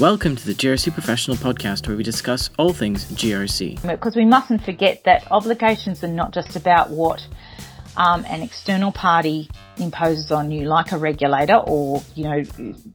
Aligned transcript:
Welcome 0.00 0.36
to 0.36 0.46
the 0.46 0.54
GRC 0.54 0.92
Professional 0.94 1.36
Podcast, 1.36 1.88
where 1.88 1.96
we 1.96 2.04
discuss 2.04 2.50
all 2.56 2.72
things 2.72 3.04
GRC. 3.06 3.82
Because 3.82 4.14
we 4.14 4.24
mustn't 4.24 4.62
forget 4.62 5.02
that 5.06 5.26
obligations 5.32 6.04
are 6.04 6.06
not 6.08 6.32
just 6.32 6.54
about 6.54 6.90
what 6.90 7.26
um, 7.96 8.24
an 8.26 8.42
external 8.42 8.92
party 8.92 9.50
imposes 9.76 10.30
on 10.30 10.52
you, 10.52 10.68
like 10.68 10.92
a 10.92 10.98
regulator 10.98 11.56
or, 11.56 12.00
you 12.14 12.22
know, 12.22 12.44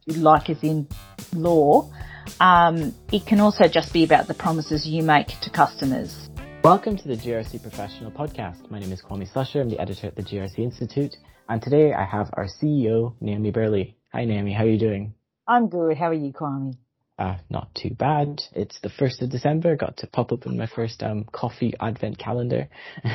like 0.08 0.50
as 0.50 0.64
in 0.64 0.88
law. 1.34 1.92
Um, 2.40 2.96
it 3.12 3.26
can 3.26 3.42
also 3.42 3.68
just 3.68 3.92
be 3.92 4.06
about 4.06 4.30
the 4.30 4.34
promises 4.34 4.88
you 4.88 5.04
make 5.04 5.28
to 5.42 5.50
customers. 5.50 6.30
Welcome 6.64 6.96
to 6.96 7.08
the 7.10 7.18
GRC 7.18 7.62
Professional 7.62 8.12
Podcast. 8.12 8.72
My 8.72 8.80
name 8.80 8.94
is 8.94 9.02
Kwame 9.02 9.30
Slusher. 9.30 9.60
I'm 9.60 9.70
the 9.70 9.82
editor 9.82 10.08
at 10.08 10.16
the 10.16 10.24
GRC 10.24 10.58
Institute. 10.60 11.18
And 11.50 11.62
today 11.62 11.92
I 11.92 12.06
have 12.06 12.30
our 12.38 12.48
CEO, 12.48 13.16
Naomi 13.20 13.52
Burley. 13.52 13.98
Hi, 14.14 14.24
Naomi. 14.24 14.54
How 14.54 14.64
are 14.64 14.70
you 14.70 14.80
doing? 14.80 15.16
I'm 15.46 15.68
good. 15.68 15.98
How 15.98 16.08
are 16.08 16.14
you, 16.14 16.32
Kwame? 16.32 16.78
Uh, 17.24 17.38
not 17.50 17.74
too 17.74 17.92
bad. 17.92 18.42
It's 18.52 18.78
the 18.82 18.90
1st 18.90 19.22
of 19.22 19.30
December. 19.30 19.78
Got 19.78 19.96
to 19.98 20.08
pop 20.08 20.34
open 20.34 20.58
my 20.58 20.68
first 20.68 21.02
um, 21.02 21.24
coffee 21.32 21.74
advent 21.80 22.18
calendar. 22.18 22.68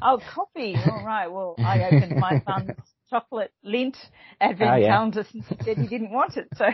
oh, 0.00 0.18
coffee. 0.32 0.76
All 0.90 1.04
right. 1.04 1.30
Well, 1.30 1.56
I 1.58 1.84
opened 1.84 2.16
my 2.18 2.40
son's 2.46 2.70
chocolate 3.10 3.52
Lindt 3.66 3.96
advent 4.40 4.70
uh, 4.70 4.76
yeah. 4.76 4.88
calendar 4.88 5.26
since 5.30 5.44
he 5.46 5.56
said 5.62 5.76
he 5.76 5.88
didn't 5.88 6.10
want 6.10 6.38
it. 6.38 6.48
So 6.56 6.64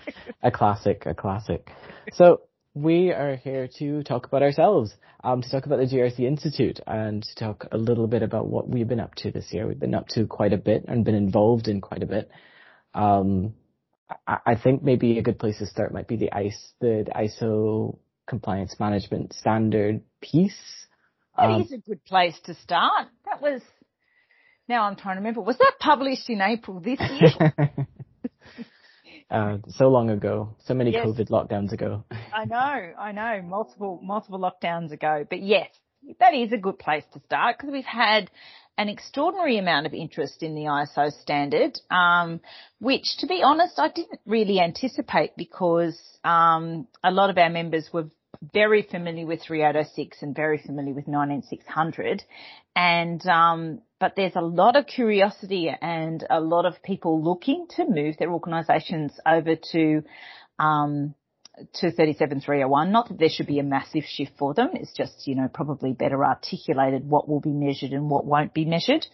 a 0.42 0.50
classic, 0.50 1.04
a 1.06 1.14
classic. 1.14 1.70
So 2.14 2.40
we 2.74 3.12
are 3.12 3.36
here 3.36 3.68
to 3.78 4.02
talk 4.02 4.26
about 4.26 4.42
ourselves, 4.42 4.92
um, 5.22 5.42
to 5.42 5.48
talk 5.48 5.66
about 5.66 5.78
the 5.78 5.86
GRC 5.86 6.20
Institute 6.20 6.80
and 6.88 7.22
to 7.22 7.34
talk 7.36 7.68
a 7.70 7.78
little 7.78 8.08
bit 8.08 8.24
about 8.24 8.48
what 8.48 8.68
we've 8.68 8.88
been 8.88 8.98
up 8.98 9.14
to 9.16 9.30
this 9.30 9.52
year. 9.52 9.68
We've 9.68 9.78
been 9.78 9.94
up 9.94 10.08
to 10.08 10.26
quite 10.26 10.52
a 10.52 10.58
bit 10.58 10.86
and 10.88 11.04
been 11.04 11.14
involved 11.14 11.68
in 11.68 11.80
quite 11.80 12.02
a 12.02 12.06
bit. 12.06 12.28
Um, 12.94 13.54
I 14.26 14.54
think 14.56 14.82
maybe 14.82 15.18
a 15.18 15.22
good 15.22 15.38
place 15.38 15.58
to 15.58 15.66
start 15.66 15.92
might 15.92 16.08
be 16.08 16.16
the 16.16 16.32
ICE, 16.32 16.72
the, 16.80 17.04
the 17.06 17.12
ISO 17.12 17.98
compliance 18.26 18.76
management 18.78 19.32
standard 19.34 20.02
piece. 20.20 20.86
That 21.36 21.50
um, 21.50 21.62
is 21.62 21.72
a 21.72 21.78
good 21.78 22.04
place 22.04 22.38
to 22.44 22.54
start. 22.54 23.08
That 23.24 23.40
was, 23.40 23.62
now 24.68 24.84
I'm 24.84 24.96
trying 24.96 25.16
to 25.16 25.20
remember, 25.20 25.40
was 25.40 25.58
that 25.58 25.74
published 25.80 26.28
in 26.28 26.40
April 26.40 26.80
this 26.80 27.00
year? 27.20 27.86
uh, 29.30 29.58
so 29.68 29.88
long 29.88 30.10
ago, 30.10 30.56
so 30.64 30.74
many 30.74 30.92
yes. 30.92 31.06
COVID 31.06 31.30
lockdowns 31.30 31.72
ago. 31.72 32.04
I 32.32 32.44
know, 32.44 32.92
I 32.98 33.12
know, 33.12 33.42
multiple, 33.42 34.00
multiple 34.02 34.38
lockdowns 34.38 34.92
ago, 34.92 35.26
but 35.28 35.42
yes, 35.42 35.68
that 36.20 36.34
is 36.34 36.52
a 36.52 36.58
good 36.58 36.78
place 36.78 37.04
to 37.12 37.20
start 37.20 37.56
because 37.58 37.72
we've 37.72 37.84
had 37.84 38.30
an 38.78 38.88
extraordinary 38.88 39.58
amount 39.58 39.86
of 39.86 39.94
interest 39.94 40.42
in 40.42 40.54
the 40.54 40.62
ISO 40.62 41.12
standard, 41.20 41.78
um, 41.90 42.40
which, 42.80 43.16
to 43.18 43.26
be 43.26 43.42
honest, 43.42 43.78
I 43.78 43.88
didn't 43.88 44.20
really 44.26 44.60
anticipate 44.60 45.36
because 45.36 46.00
um, 46.24 46.86
a 47.04 47.10
lot 47.10 47.30
of 47.30 47.38
our 47.38 47.50
members 47.50 47.90
were 47.92 48.08
very 48.52 48.82
familiar 48.82 49.26
with 49.26 49.42
3806 49.42 50.22
and 50.22 50.34
very 50.34 50.58
familiar 50.58 50.94
with 50.94 51.06
19600, 51.06 52.24
and 52.74 53.24
um, 53.26 53.82
but 54.00 54.14
there's 54.16 54.34
a 54.34 54.40
lot 54.40 54.74
of 54.74 54.86
curiosity 54.86 55.70
and 55.80 56.26
a 56.28 56.40
lot 56.40 56.66
of 56.66 56.82
people 56.82 57.22
looking 57.22 57.66
to 57.76 57.84
move 57.88 58.16
their 58.18 58.32
organisations 58.32 59.12
over 59.26 59.54
to 59.70 60.02
um, 60.58 61.14
to 61.56 61.90
37301. 61.90 62.92
Not 62.92 63.08
that 63.08 63.18
there 63.18 63.28
should 63.28 63.46
be 63.46 63.58
a 63.58 63.62
massive 63.62 64.04
shift 64.04 64.32
for 64.38 64.54
them. 64.54 64.70
It's 64.74 64.92
just, 64.92 65.26
you 65.26 65.34
know, 65.34 65.48
probably 65.52 65.92
better 65.92 66.24
articulated 66.24 67.08
what 67.08 67.28
will 67.28 67.40
be 67.40 67.52
measured 67.52 67.92
and 67.92 68.08
what 68.08 68.24
won't 68.24 68.54
be 68.54 68.64
measured, 68.64 69.06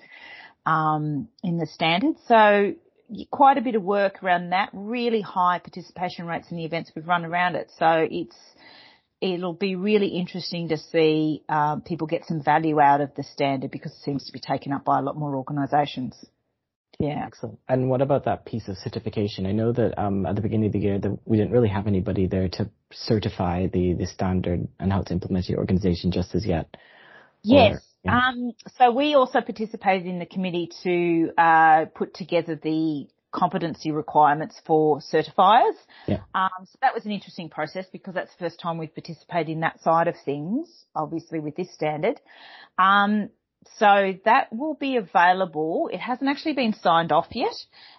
um, 0.64 1.28
in 1.42 1.58
the 1.58 1.66
standard. 1.66 2.16
So 2.26 2.74
quite 3.30 3.58
a 3.58 3.62
bit 3.62 3.74
of 3.74 3.82
work 3.82 4.22
around 4.22 4.50
that. 4.50 4.70
Really 4.72 5.20
high 5.20 5.58
participation 5.58 6.26
rates 6.26 6.50
in 6.50 6.56
the 6.56 6.64
events 6.64 6.92
we've 6.94 7.06
run 7.06 7.24
around 7.24 7.56
it. 7.56 7.70
So 7.78 8.06
it's, 8.08 8.36
it'll 9.20 9.54
be 9.54 9.74
really 9.74 10.08
interesting 10.08 10.68
to 10.68 10.76
see 10.76 11.42
um, 11.48 11.80
people 11.82 12.06
get 12.06 12.24
some 12.26 12.42
value 12.42 12.80
out 12.80 13.00
of 13.00 13.14
the 13.16 13.24
standard 13.24 13.70
because 13.70 13.92
it 13.92 14.04
seems 14.04 14.26
to 14.26 14.32
be 14.32 14.40
taken 14.40 14.72
up 14.72 14.84
by 14.84 14.98
a 14.98 15.02
lot 15.02 15.16
more 15.16 15.34
organisations. 15.34 16.14
Yeah. 16.98 17.22
Excellent. 17.24 17.60
And 17.68 17.88
what 17.88 18.02
about 18.02 18.24
that 18.24 18.44
piece 18.44 18.66
of 18.66 18.76
certification? 18.76 19.46
I 19.46 19.52
know 19.52 19.72
that 19.72 19.96
um, 19.96 20.26
at 20.26 20.34
the 20.34 20.42
beginning 20.42 20.66
of 20.66 20.72
the 20.72 20.80
year 20.80 20.98
that 20.98 21.18
we 21.24 21.36
didn't 21.36 21.52
really 21.52 21.68
have 21.68 21.86
anybody 21.86 22.26
there 22.26 22.48
to 22.48 22.70
certify 22.92 23.68
the, 23.68 23.94
the 23.94 24.06
standard 24.06 24.66
and 24.80 24.92
how 24.92 25.02
to 25.02 25.12
implement 25.12 25.48
your 25.48 25.60
organization 25.60 26.10
just 26.10 26.34
as 26.34 26.44
yet. 26.44 26.76
Yes. 27.42 27.76
Or, 27.76 27.80
yeah. 28.04 28.28
um, 28.28 28.52
so 28.76 28.90
we 28.90 29.14
also 29.14 29.40
participated 29.40 30.06
in 30.08 30.18
the 30.18 30.26
committee 30.26 30.70
to 30.82 31.30
uh, 31.38 31.84
put 31.94 32.14
together 32.14 32.58
the 32.60 33.06
competency 33.30 33.92
requirements 33.92 34.60
for 34.66 34.98
certifiers. 35.00 35.74
Yeah. 36.08 36.22
Um, 36.34 36.64
so 36.64 36.78
that 36.80 36.94
was 36.94 37.04
an 37.04 37.12
interesting 37.12 37.48
process 37.48 37.86
because 37.92 38.14
that's 38.14 38.32
the 38.32 38.44
first 38.44 38.58
time 38.58 38.78
we've 38.78 38.94
participated 38.94 39.50
in 39.50 39.60
that 39.60 39.80
side 39.82 40.08
of 40.08 40.14
things, 40.24 40.68
obviously 40.96 41.38
with 41.38 41.54
this 41.54 41.72
standard. 41.72 42.20
Um, 42.78 43.30
so 43.76 44.14
that 44.24 44.52
will 44.52 44.74
be 44.74 44.96
available. 44.96 45.90
It 45.92 45.98
hasn't 45.98 46.28
actually 46.28 46.54
been 46.54 46.72
signed 46.72 47.12
off 47.12 47.26
yet. 47.32 47.54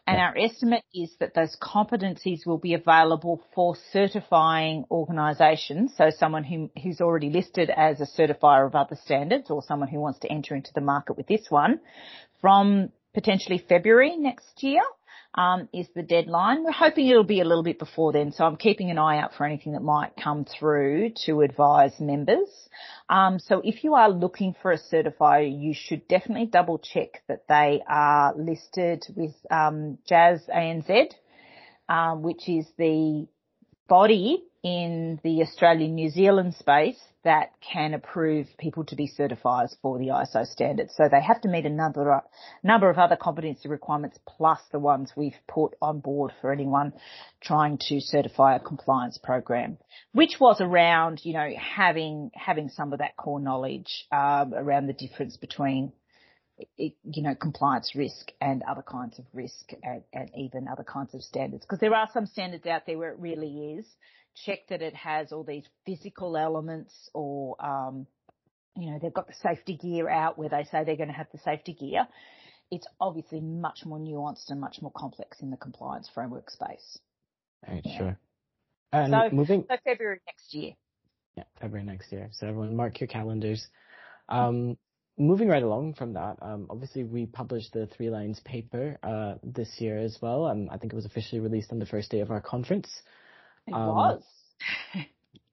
And 0.07 0.19
our 0.19 0.35
estimate 0.37 0.83
is 0.93 1.15
that 1.19 1.33
those 1.35 1.55
competencies 1.61 2.45
will 2.45 2.57
be 2.57 2.73
available 2.73 3.43
for 3.53 3.75
certifying 3.91 4.85
organisations. 4.89 5.93
So 5.95 6.09
someone 6.09 6.43
who, 6.43 6.69
who's 6.81 6.99
already 6.99 7.29
listed 7.29 7.69
as 7.69 8.01
a 8.01 8.07
certifier 8.07 8.65
of 8.65 8.75
other 8.75 8.97
standards 9.03 9.49
or 9.49 9.61
someone 9.61 9.89
who 9.89 9.99
wants 9.99 10.19
to 10.19 10.31
enter 10.31 10.55
into 10.55 10.71
the 10.73 10.81
market 10.81 11.15
with 11.15 11.27
this 11.27 11.45
one 11.49 11.79
from 12.41 12.89
potentially 13.13 13.63
February 13.69 14.17
next 14.17 14.63
year 14.63 14.81
um, 15.35 15.69
is 15.73 15.87
the 15.95 16.03
deadline. 16.03 16.63
We're 16.63 16.71
hoping 16.71 17.07
it'll 17.07 17.23
be 17.23 17.41
a 17.41 17.45
little 17.45 17.63
bit 17.63 17.79
before 17.79 18.11
then, 18.11 18.31
so 18.31 18.45
I'm 18.45 18.57
keeping 18.57 18.89
an 18.89 18.97
eye 18.97 19.19
out 19.19 19.35
for 19.35 19.45
anything 19.45 19.73
that 19.73 19.81
might 19.81 20.11
come 20.21 20.45
through 20.45 21.11
to 21.25 21.41
advise 21.41 21.93
members. 21.99 22.49
Um, 23.09 23.39
so 23.39 23.61
if 23.63 23.83
you 23.83 23.95
are 23.95 24.09
looking 24.09 24.55
for 24.61 24.71
a 24.71 24.79
certifier, 24.79 25.47
you 25.47 25.73
should 25.75 26.07
definitely 26.07 26.47
double 26.47 26.79
check 26.79 27.21
that 27.27 27.47
they 27.47 27.81
are 27.87 28.33
listed 28.35 29.05
with 29.15 29.35
um, 29.51 29.99
JAS 30.07 30.41
ANZ, 30.53 31.13
um, 31.87 32.23
which 32.23 32.49
is 32.49 32.65
the 32.77 33.27
body 33.87 34.43
in 34.61 35.19
the 35.23 35.41
Australian 35.41 35.95
New 35.95 36.09
Zealand 36.09 36.53
space 36.55 36.99
that 37.23 37.51
can 37.61 37.93
approve 37.93 38.47
people 38.57 38.83
to 38.85 38.95
be 38.95 39.09
certifiers 39.17 39.75
for 39.81 39.97
the 39.97 40.07
ISO 40.07 40.45
standards. 40.45 40.93
So 40.95 41.07
they 41.09 41.21
have 41.21 41.41
to 41.41 41.49
meet 41.49 41.65
a 41.65 41.69
number, 41.69 42.21
number 42.63 42.89
of 42.89 42.97
other 42.97 43.15
competency 43.15 43.69
requirements 43.69 44.17
plus 44.27 44.59
the 44.71 44.79
ones 44.79 45.11
we've 45.15 45.37
put 45.47 45.75
on 45.81 45.99
board 45.99 46.33
for 46.41 46.51
anyone 46.51 46.93
trying 47.41 47.77
to 47.89 48.01
certify 48.01 48.55
a 48.55 48.59
compliance 48.59 49.17
program, 49.17 49.77
which 50.13 50.37
was 50.39 50.59
around, 50.59 51.21
you 51.23 51.33
know, 51.33 51.49
having, 51.57 52.31
having 52.33 52.69
some 52.69 52.91
of 52.91 52.99
that 52.99 53.15
core 53.15 53.39
knowledge, 53.39 54.07
um, 54.11 54.53
around 54.53 54.87
the 54.87 54.93
difference 54.93 55.37
between 55.37 55.93
you 56.77 57.23
know, 57.23 57.35
compliance 57.35 57.93
risk 57.95 58.31
and 58.41 58.63
other 58.63 58.81
kinds 58.81 59.17
of 59.17 59.25
risk 59.33 59.71
and, 59.81 60.03
and 60.11 60.29
even 60.37 60.67
other 60.67 60.83
kinds 60.83 61.13
of 61.13 61.21
standards. 61.21 61.63
Because 61.63 61.79
there 61.79 61.93
are 61.93 62.09
some 62.13 62.25
standards 62.25 62.65
out 62.65 62.85
there 62.85 62.97
where 62.97 63.11
it 63.11 63.19
really 63.19 63.77
is 63.77 63.85
check 64.45 64.67
that 64.69 64.81
it 64.81 64.95
has 64.95 65.31
all 65.31 65.43
these 65.43 65.65
physical 65.85 66.37
elements 66.37 67.09
or, 67.13 67.55
um, 67.63 68.07
you 68.75 68.91
know, 68.91 68.99
they've 69.01 69.13
got 69.13 69.27
the 69.27 69.33
safety 69.41 69.75
gear 69.77 70.09
out 70.09 70.37
where 70.37 70.49
they 70.49 70.63
say 70.71 70.83
they're 70.83 70.95
going 70.95 71.09
to 71.09 71.15
have 71.15 71.27
the 71.31 71.39
safety 71.39 71.73
gear. 71.73 72.07
It's 72.71 72.87
obviously 73.01 73.41
much 73.41 73.85
more 73.85 73.99
nuanced 73.99 74.49
and 74.49 74.61
much 74.61 74.81
more 74.81 74.91
complex 74.95 75.41
in 75.41 75.49
the 75.49 75.57
compliance 75.57 76.09
framework 76.13 76.49
space. 76.49 76.99
Right, 77.67 77.81
yeah. 77.83 77.97
sure. 77.97 78.19
And 78.91 79.11
so, 79.11 79.35
moving. 79.35 79.65
So 79.69 79.75
February 79.83 80.19
next 80.25 80.53
year. 80.53 80.73
Yeah, 81.35 81.43
February 81.59 81.85
next 81.85 82.11
year. 82.11 82.29
So 82.33 82.47
everyone 82.47 82.75
mark 82.75 82.99
your 82.99 83.07
calendars. 83.07 83.67
Um, 84.29 84.77
moving 85.17 85.47
right 85.47 85.63
along 85.63 85.93
from 85.95 86.13
that, 86.13 86.37
um, 86.41 86.67
obviously 86.69 87.03
we 87.03 87.25
published 87.25 87.73
the 87.73 87.87
Three 87.87 88.09
Lines 88.09 88.39
paper 88.45 88.97
uh, 89.03 89.35
this 89.43 89.69
year 89.79 89.97
as 89.97 90.17
well. 90.21 90.45
Um, 90.45 90.69
I 90.71 90.77
think 90.77 90.93
it 90.93 90.95
was 90.95 91.05
officially 91.05 91.41
released 91.41 91.71
on 91.71 91.79
the 91.79 91.85
first 91.85 92.09
day 92.09 92.21
of 92.21 92.31
our 92.31 92.41
conference. 92.41 92.89
It 93.69 93.75
um, 93.75 93.87
was. 93.87 94.23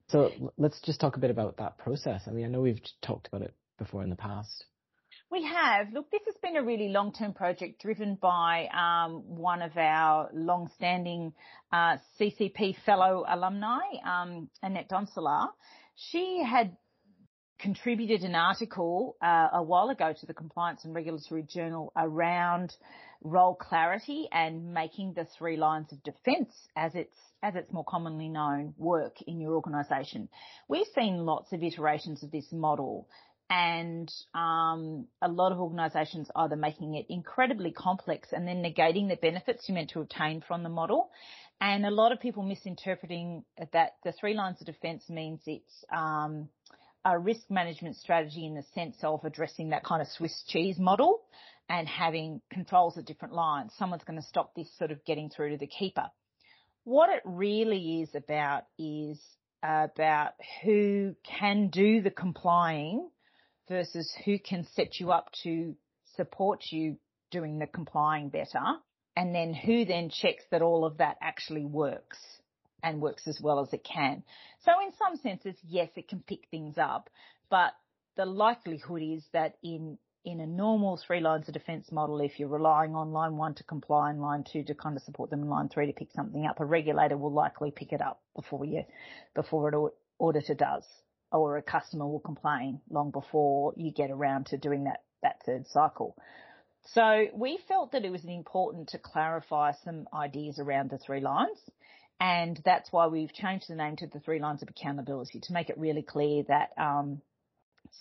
so 0.07 0.31
let's 0.57 0.79
just 0.81 0.99
talk 0.99 1.15
a 1.15 1.19
bit 1.19 1.31
about 1.31 1.57
that 1.57 1.77
process. 1.77 2.23
I 2.27 2.31
mean, 2.31 2.45
I 2.45 2.47
know 2.49 2.61
we've 2.61 2.81
talked 3.01 3.27
about 3.27 3.41
it 3.41 3.53
before 3.77 4.03
in 4.03 4.09
the 4.09 4.15
past. 4.15 4.65
We 5.29 5.43
have. 5.43 5.91
Look, 5.91 6.09
this 6.09 6.21
has 6.25 6.35
been 6.41 6.55
a 6.55 6.63
really 6.63 6.87
long-term 6.87 7.33
project 7.33 7.81
driven 7.81 8.15
by 8.15 8.67
um, 8.67 9.23
one 9.25 9.61
of 9.61 9.75
our 9.77 10.29
long-standing 10.33 11.33
uh, 11.71 11.97
CCP 12.19 12.77
fellow 12.85 13.25
alumni, 13.27 13.81
um, 14.05 14.49
Annette 14.63 14.89
Doncelar. 14.89 15.49
She 15.95 16.41
had 16.49 16.77
contributed 17.59 18.21
an 18.21 18.35
article 18.35 19.17
uh, 19.21 19.49
a 19.53 19.63
while 19.63 19.89
ago 19.89 20.13
to 20.17 20.25
the 20.25 20.33
Compliance 20.33 20.85
and 20.85 20.93
Regulatory 20.93 21.43
Journal 21.43 21.91
around 21.97 22.73
role 23.21 23.55
clarity 23.55 24.27
and 24.31 24.73
making 24.73 25.13
the 25.13 25.27
three 25.37 25.57
lines 25.57 25.91
of 25.91 26.01
defence 26.03 26.53
as 26.75 26.93
it's 26.95 27.17
as 27.43 27.55
it's 27.55 27.71
more 27.71 27.83
commonly 27.83 28.29
known 28.29 28.73
work 28.77 29.21
in 29.25 29.39
your 29.39 29.53
organisation. 29.53 30.29
We've 30.67 30.87
seen 30.95 31.25
lots 31.25 31.53
of 31.53 31.63
iterations 31.63 32.23
of 32.23 32.31
this 32.31 32.51
model 32.51 33.07
and 33.49 34.11
um, 34.33 35.07
a 35.21 35.29
lot 35.29 35.51
of 35.51 35.59
organisations 35.59 36.29
either 36.35 36.55
making 36.55 36.95
it 36.95 37.05
incredibly 37.09 37.71
complex 37.71 38.29
and 38.33 38.47
then 38.47 38.61
negating 38.61 39.07
the 39.07 39.15
benefits 39.15 39.65
you're 39.67 39.75
meant 39.75 39.91
to 39.91 40.01
obtain 40.01 40.43
from 40.45 40.63
the 40.63 40.69
model. 40.69 41.09
And 41.61 41.85
a 41.85 41.91
lot 41.91 42.11
of 42.11 42.19
people 42.19 42.43
misinterpreting 42.43 43.43
that 43.71 43.95
the 44.03 44.11
three 44.11 44.33
lines 44.33 44.59
of 44.59 44.67
defence 44.67 45.03
means 45.09 45.39
it's 45.45 45.85
um, 45.95 46.49
a 47.05 47.17
risk 47.17 47.49
management 47.49 47.95
strategy 47.95 48.45
in 48.45 48.53
the 48.53 48.63
sense 48.75 48.97
of 49.01 49.23
addressing 49.23 49.69
that 49.69 49.83
kind 49.83 50.01
of 50.01 50.07
Swiss 50.09 50.43
cheese 50.47 50.77
model 50.77 51.21
and 51.69 51.87
having 51.87 52.41
controls 52.51 52.97
at 52.97 53.05
different 53.05 53.33
lines. 53.33 53.71
Someone's 53.77 54.03
going 54.03 54.19
to 54.19 54.27
stop 54.27 54.53
this 54.55 54.69
sort 54.77 54.91
of 54.91 55.03
getting 55.05 55.29
through 55.29 55.51
to 55.51 55.57
the 55.57 55.67
keeper. 55.67 56.09
What 56.87 57.09
it 57.09 57.21
really 57.25 58.01
is 58.01 58.15
about 58.15 58.63
is 58.79 59.19
uh, 59.61 59.87
about 59.93 60.35
who 60.63 61.17
can 61.21 61.67
do 61.67 62.01
the 62.01 62.09
complying 62.09 63.09
versus 63.67 64.09
who 64.23 64.39
can 64.39 64.65
set 64.73 64.97
you 64.97 65.11
up 65.11 65.29
to 65.43 65.75
support 66.15 66.61
you 66.69 66.95
doing 67.29 67.59
the 67.59 67.67
complying 67.67 68.29
better 68.29 68.63
and 69.17 69.35
then 69.35 69.53
who 69.53 69.83
then 69.83 70.09
checks 70.09 70.45
that 70.49 70.61
all 70.61 70.85
of 70.85 70.99
that 70.99 71.17
actually 71.21 71.65
works 71.65 72.19
and 72.81 73.01
works 73.01 73.27
as 73.27 73.37
well 73.41 73.59
as 73.59 73.73
it 73.73 73.83
can. 73.83 74.23
So 74.63 74.71
in 74.81 74.93
some 74.97 75.17
senses, 75.17 75.57
yes, 75.67 75.89
it 75.97 76.07
can 76.07 76.21
pick 76.21 76.47
things 76.49 76.75
up, 76.77 77.09
but 77.49 77.73
the 78.15 78.25
likelihood 78.25 79.01
is 79.01 79.25
that 79.33 79.57
in 79.61 79.97
in 80.27 80.41
a 80.41 80.45
normal 80.45 80.97
three 80.97 81.21
lines 81.21 81.47
of 81.47 81.53
defence 81.53 81.89
model, 81.89 82.19
if 82.19 82.37
you're 82.37 82.49
relying 82.49 82.95
on 82.95 83.13
line 83.13 83.37
one 83.37 83.55
to 83.55 83.63
comply 83.63 84.09
and 84.09 84.21
line 84.21 84.43
two 84.43 84.61
to 84.61 84.75
kind 84.75 84.97
of 84.97 85.03
support 85.03 85.29
them 85.29 85.39
and 85.39 85.49
line 85.49 85.69
three 85.69 85.87
to 85.87 85.93
pick 85.93 86.11
something 86.11 86.45
up, 86.45 86.59
a 86.59 86.65
regulator 86.65 87.15
will 87.15 87.31
likely 87.31 87.71
pick 87.71 87.93
it 87.93 88.01
up 88.01 88.19
before 88.35 88.65
you, 88.65 88.83
before 89.35 89.69
an 89.69 89.89
auditor 90.19 90.53
does, 90.53 90.83
or 91.31 91.55
a 91.55 91.61
customer 91.61 92.05
will 92.05 92.19
complain 92.19 92.81
long 92.89 93.09
before 93.09 93.73
you 93.77 93.89
get 93.89 94.11
around 94.11 94.47
to 94.47 94.57
doing 94.57 94.83
that, 94.83 95.03
that 95.23 95.41
third 95.45 95.65
cycle. 95.67 96.17
So 96.87 97.27
we 97.33 97.57
felt 97.69 97.93
that 97.93 98.03
it 98.03 98.11
was 98.11 98.25
important 98.25 98.89
to 98.89 98.97
clarify 98.97 99.71
some 99.85 100.09
ideas 100.13 100.59
around 100.59 100.89
the 100.89 100.97
three 100.97 101.21
lines. 101.21 101.57
And 102.19 102.59
that's 102.65 102.91
why 102.91 103.07
we've 103.07 103.31
changed 103.31 103.69
the 103.69 103.75
name 103.75 103.95
to 103.97 104.07
the 104.07 104.19
three 104.19 104.39
lines 104.39 104.61
of 104.61 104.69
accountability 104.69 105.39
to 105.39 105.53
make 105.53 105.69
it 105.69 105.77
really 105.77 106.01
clear 106.01 106.43
that, 106.49 106.71
um, 106.77 107.21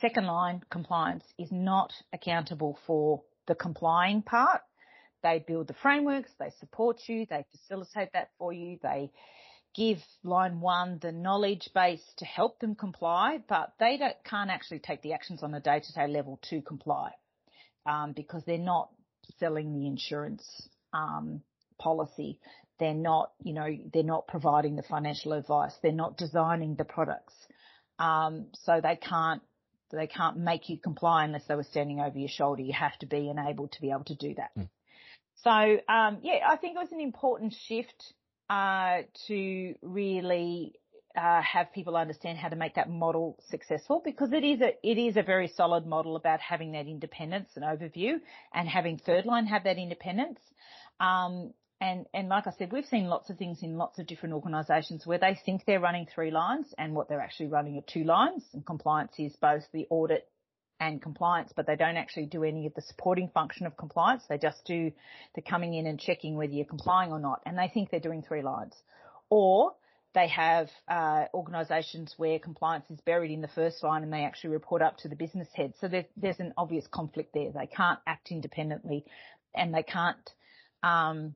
second 0.00 0.26
line 0.26 0.62
compliance 0.70 1.24
is 1.38 1.50
not 1.50 1.92
accountable 2.12 2.78
for 2.86 3.22
the 3.46 3.54
complying 3.54 4.22
part. 4.22 4.60
They 5.22 5.44
build 5.46 5.68
the 5.68 5.74
frameworks, 5.74 6.30
they 6.38 6.50
support 6.60 7.00
you, 7.06 7.26
they 7.28 7.44
facilitate 7.52 8.12
that 8.12 8.30
for 8.38 8.52
you, 8.52 8.78
they 8.82 9.10
give 9.74 9.98
line 10.24 10.60
one 10.60 10.98
the 11.02 11.12
knowledge 11.12 11.68
base 11.74 12.02
to 12.16 12.24
help 12.24 12.58
them 12.60 12.74
comply, 12.74 13.38
but 13.48 13.72
they 13.78 13.98
can't 14.24 14.50
actually 14.50 14.78
take 14.78 15.02
the 15.02 15.12
actions 15.12 15.42
on 15.42 15.54
a 15.54 15.60
day 15.60 15.80
to 15.80 15.92
day 15.92 16.06
level 16.08 16.40
to 16.50 16.62
comply 16.62 17.10
um, 17.84 18.12
because 18.12 18.42
they're 18.46 18.58
not 18.58 18.90
selling 19.38 19.74
the 19.74 19.86
insurance 19.86 20.68
um, 20.92 21.42
policy. 21.78 22.38
They're 22.78 22.94
not, 22.94 23.32
you 23.42 23.52
know, 23.52 23.68
they're 23.92 24.02
not 24.02 24.26
providing 24.26 24.76
the 24.76 24.82
financial 24.82 25.32
advice. 25.32 25.72
They're 25.82 25.92
not 25.92 26.16
designing 26.16 26.74
the 26.76 26.84
products. 26.84 27.34
Um, 27.98 28.46
so 28.64 28.80
they 28.82 28.96
can't, 28.96 29.42
they 29.90 30.06
can't 30.06 30.36
make 30.36 30.68
you 30.68 30.78
comply 30.78 31.24
unless 31.24 31.44
they 31.46 31.54
were 31.54 31.62
standing 31.62 32.00
over 32.00 32.18
your 32.18 32.28
shoulder. 32.28 32.62
You 32.62 32.72
have 32.72 32.98
to 32.98 33.06
be 33.06 33.28
enabled 33.28 33.72
to 33.72 33.80
be 33.80 33.90
able 33.90 34.04
to 34.04 34.14
do 34.14 34.34
that. 34.34 34.50
Mm. 34.58 34.68
So, 35.42 35.50
um, 35.50 36.18
yeah, 36.22 36.48
I 36.48 36.56
think 36.56 36.76
it 36.76 36.78
was 36.78 36.92
an 36.92 37.00
important 37.00 37.54
shift, 37.68 38.14
uh, 38.48 39.02
to 39.26 39.74
really 39.82 40.74
uh, 41.16 41.40
have 41.42 41.72
people 41.72 41.96
understand 41.96 42.38
how 42.38 42.48
to 42.48 42.56
make 42.56 42.74
that 42.74 42.90
model 42.90 43.38
successful 43.48 44.02
because 44.04 44.32
it 44.32 44.44
is 44.44 44.60
a 44.60 44.74
it 44.82 44.98
is 44.98 45.16
a 45.16 45.22
very 45.22 45.48
solid 45.48 45.86
model 45.86 46.16
about 46.16 46.40
having 46.40 46.72
that 46.72 46.86
independence 46.86 47.48
and 47.56 47.64
overview 47.64 48.20
and 48.52 48.68
having 48.68 48.98
third 48.98 49.24
line 49.24 49.46
have 49.46 49.64
that 49.64 49.78
independence. 49.78 50.38
Um, 51.00 51.52
and 51.80 52.06
and 52.14 52.28
like 52.28 52.46
I 52.46 52.52
said, 52.58 52.72
we've 52.72 52.86
seen 52.86 53.06
lots 53.06 53.28
of 53.30 53.36
things 53.36 53.62
in 53.62 53.76
lots 53.76 53.98
of 53.98 54.06
different 54.06 54.34
organisations 54.34 55.06
where 55.06 55.18
they 55.18 55.38
think 55.44 55.64
they're 55.66 55.80
running 55.80 56.06
three 56.06 56.30
lines 56.30 56.66
and 56.78 56.94
what 56.94 57.08
they're 57.08 57.20
actually 57.20 57.48
running 57.48 57.76
are 57.76 57.92
two 57.92 58.04
lines. 58.04 58.44
And 58.54 58.64
compliance 58.64 59.12
is 59.18 59.36
both 59.36 59.62
the 59.72 59.86
audit 59.90 60.28
and 60.80 61.00
compliance, 61.02 61.52
but 61.54 61.66
they 61.66 61.76
don't 61.76 61.96
actually 61.96 62.26
do 62.26 62.44
any 62.44 62.66
of 62.66 62.74
the 62.74 62.82
supporting 62.82 63.28
function 63.28 63.66
of 63.66 63.76
compliance. 63.76 64.24
They 64.28 64.38
just 64.38 64.64
do 64.64 64.92
the 65.34 65.42
coming 65.42 65.74
in 65.74 65.86
and 65.86 65.98
checking 65.98 66.36
whether 66.36 66.52
you're 66.52 66.64
complying 66.66 67.12
or 67.12 67.18
not. 67.18 67.42
And 67.46 67.58
they 67.58 67.70
think 67.72 67.90
they're 67.90 68.00
doing 68.00 68.22
three 68.22 68.42
lines. 68.42 68.74
Or 69.28 69.74
they 70.14 70.28
have 70.28 70.68
uh, 70.88 71.24
organisations 71.34 72.14
where 72.16 72.38
compliance 72.38 72.86
is 72.90 73.00
buried 73.02 73.30
in 73.30 73.42
the 73.42 73.48
first 73.48 73.82
line 73.82 74.02
and 74.02 74.12
they 74.12 74.24
actually 74.24 74.50
report 74.50 74.80
up 74.80 74.96
to 74.98 75.08
the 75.08 75.16
business 75.16 75.48
head. 75.54 75.74
So 75.78 75.88
there, 75.88 76.06
there's 76.16 76.40
an 76.40 76.54
obvious 76.56 76.86
conflict 76.90 77.34
there. 77.34 77.50
They 77.52 77.66
can't 77.66 77.98
act 78.06 78.30
independently, 78.30 79.04
and 79.54 79.74
they 79.74 79.82
can't 79.82 80.30
um, 80.82 81.34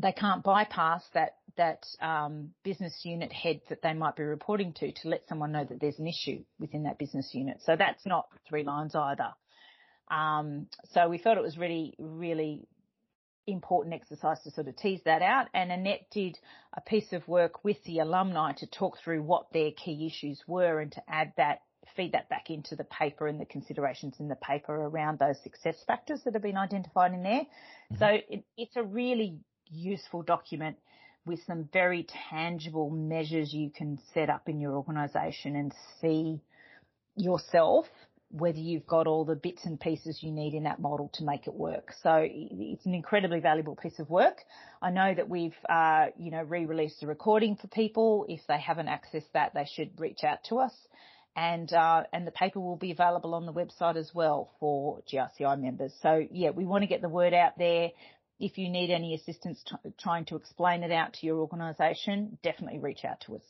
they 0.00 0.12
can't 0.12 0.42
bypass 0.42 1.02
that 1.14 1.36
that 1.56 1.84
um, 2.00 2.50
business 2.62 3.00
unit 3.02 3.32
head 3.32 3.60
that 3.68 3.82
they 3.82 3.92
might 3.92 4.14
be 4.14 4.22
reporting 4.22 4.72
to 4.74 4.92
to 4.92 5.08
let 5.08 5.26
someone 5.28 5.52
know 5.52 5.64
that 5.64 5.80
there's 5.80 5.98
an 5.98 6.06
issue 6.06 6.44
within 6.58 6.84
that 6.84 6.98
business 6.98 7.30
unit. 7.32 7.58
So 7.64 7.74
that's 7.76 8.06
not 8.06 8.28
three 8.48 8.62
lines 8.62 8.94
either. 8.94 9.30
Um, 10.10 10.68
so 10.92 11.08
we 11.08 11.18
thought 11.18 11.36
it 11.36 11.42
was 11.42 11.58
really 11.58 11.94
really 11.98 12.66
important 13.48 13.94
exercise 13.94 14.40
to 14.42 14.50
sort 14.50 14.68
of 14.68 14.76
tease 14.76 15.00
that 15.04 15.22
out. 15.22 15.46
And 15.54 15.72
Annette 15.72 16.06
did 16.12 16.38
a 16.76 16.80
piece 16.80 17.12
of 17.12 17.26
work 17.26 17.64
with 17.64 17.82
the 17.84 18.00
alumni 18.00 18.52
to 18.58 18.66
talk 18.66 18.98
through 19.02 19.22
what 19.22 19.52
their 19.52 19.70
key 19.72 20.06
issues 20.06 20.42
were 20.46 20.80
and 20.80 20.92
to 20.92 21.02
add 21.08 21.32
that, 21.38 21.62
feed 21.96 22.12
that 22.12 22.28
back 22.28 22.50
into 22.50 22.76
the 22.76 22.84
paper 22.84 23.26
and 23.26 23.40
the 23.40 23.46
considerations 23.46 24.16
in 24.20 24.28
the 24.28 24.36
paper 24.36 24.74
around 24.74 25.18
those 25.18 25.42
success 25.42 25.76
factors 25.86 26.20
that 26.24 26.34
have 26.34 26.42
been 26.42 26.58
identified 26.58 27.14
in 27.14 27.22
there. 27.22 27.46
Mm-hmm. 27.92 27.96
So 27.96 28.06
it, 28.06 28.44
it's 28.56 28.76
a 28.76 28.82
really 28.82 29.38
useful 29.70 30.22
document 30.22 30.76
with 31.26 31.40
some 31.46 31.68
very 31.72 32.06
tangible 32.30 32.90
measures 32.90 33.52
you 33.52 33.70
can 33.70 33.98
set 34.14 34.30
up 34.30 34.48
in 34.48 34.60
your 34.60 34.72
organisation 34.72 35.56
and 35.56 35.72
see 36.00 36.40
yourself 37.16 37.86
whether 38.30 38.58
you've 38.58 38.86
got 38.86 39.06
all 39.06 39.24
the 39.24 39.34
bits 39.34 39.64
and 39.64 39.80
pieces 39.80 40.18
you 40.22 40.30
need 40.30 40.52
in 40.52 40.64
that 40.64 40.78
model 40.78 41.10
to 41.14 41.24
make 41.24 41.46
it 41.46 41.54
work. 41.54 41.94
So 42.02 42.26
it's 42.28 42.84
an 42.84 42.94
incredibly 42.94 43.40
valuable 43.40 43.74
piece 43.74 43.98
of 43.98 44.10
work. 44.10 44.42
I 44.82 44.90
know 44.90 45.14
that 45.14 45.28
we've, 45.28 45.56
uh, 45.68 46.06
you 46.18 46.30
know, 46.30 46.42
re-released 46.42 47.00
the 47.00 47.06
recording 47.06 47.56
for 47.56 47.68
people. 47.68 48.26
If 48.28 48.40
they 48.46 48.60
haven't 48.60 48.88
accessed 48.88 49.32
that, 49.32 49.54
they 49.54 49.66
should 49.72 49.98
reach 49.98 50.24
out 50.24 50.44
to 50.50 50.56
us. 50.58 50.74
And, 51.36 51.72
uh, 51.72 52.02
and 52.12 52.26
the 52.26 52.32
paper 52.32 52.60
will 52.60 52.76
be 52.76 52.90
available 52.90 53.32
on 53.34 53.46
the 53.46 53.52
website 53.52 53.96
as 53.96 54.10
well 54.12 54.50
for 54.60 55.00
GRCI 55.10 55.58
members. 55.60 55.92
So 56.02 56.26
yeah, 56.30 56.50
we 56.50 56.66
want 56.66 56.82
to 56.82 56.88
get 56.88 57.00
the 57.00 57.08
word 57.08 57.32
out 57.32 57.56
there. 57.56 57.90
If 58.38 58.58
you 58.58 58.68
need 58.68 58.90
any 58.90 59.14
assistance 59.14 59.62
t- 59.64 59.90
trying 59.98 60.24
to 60.26 60.36
explain 60.36 60.82
it 60.82 60.92
out 60.92 61.14
to 61.14 61.26
your 61.26 61.38
organisation, 61.38 62.38
definitely 62.42 62.78
reach 62.78 63.04
out 63.04 63.20
to 63.22 63.36
us. 63.36 63.42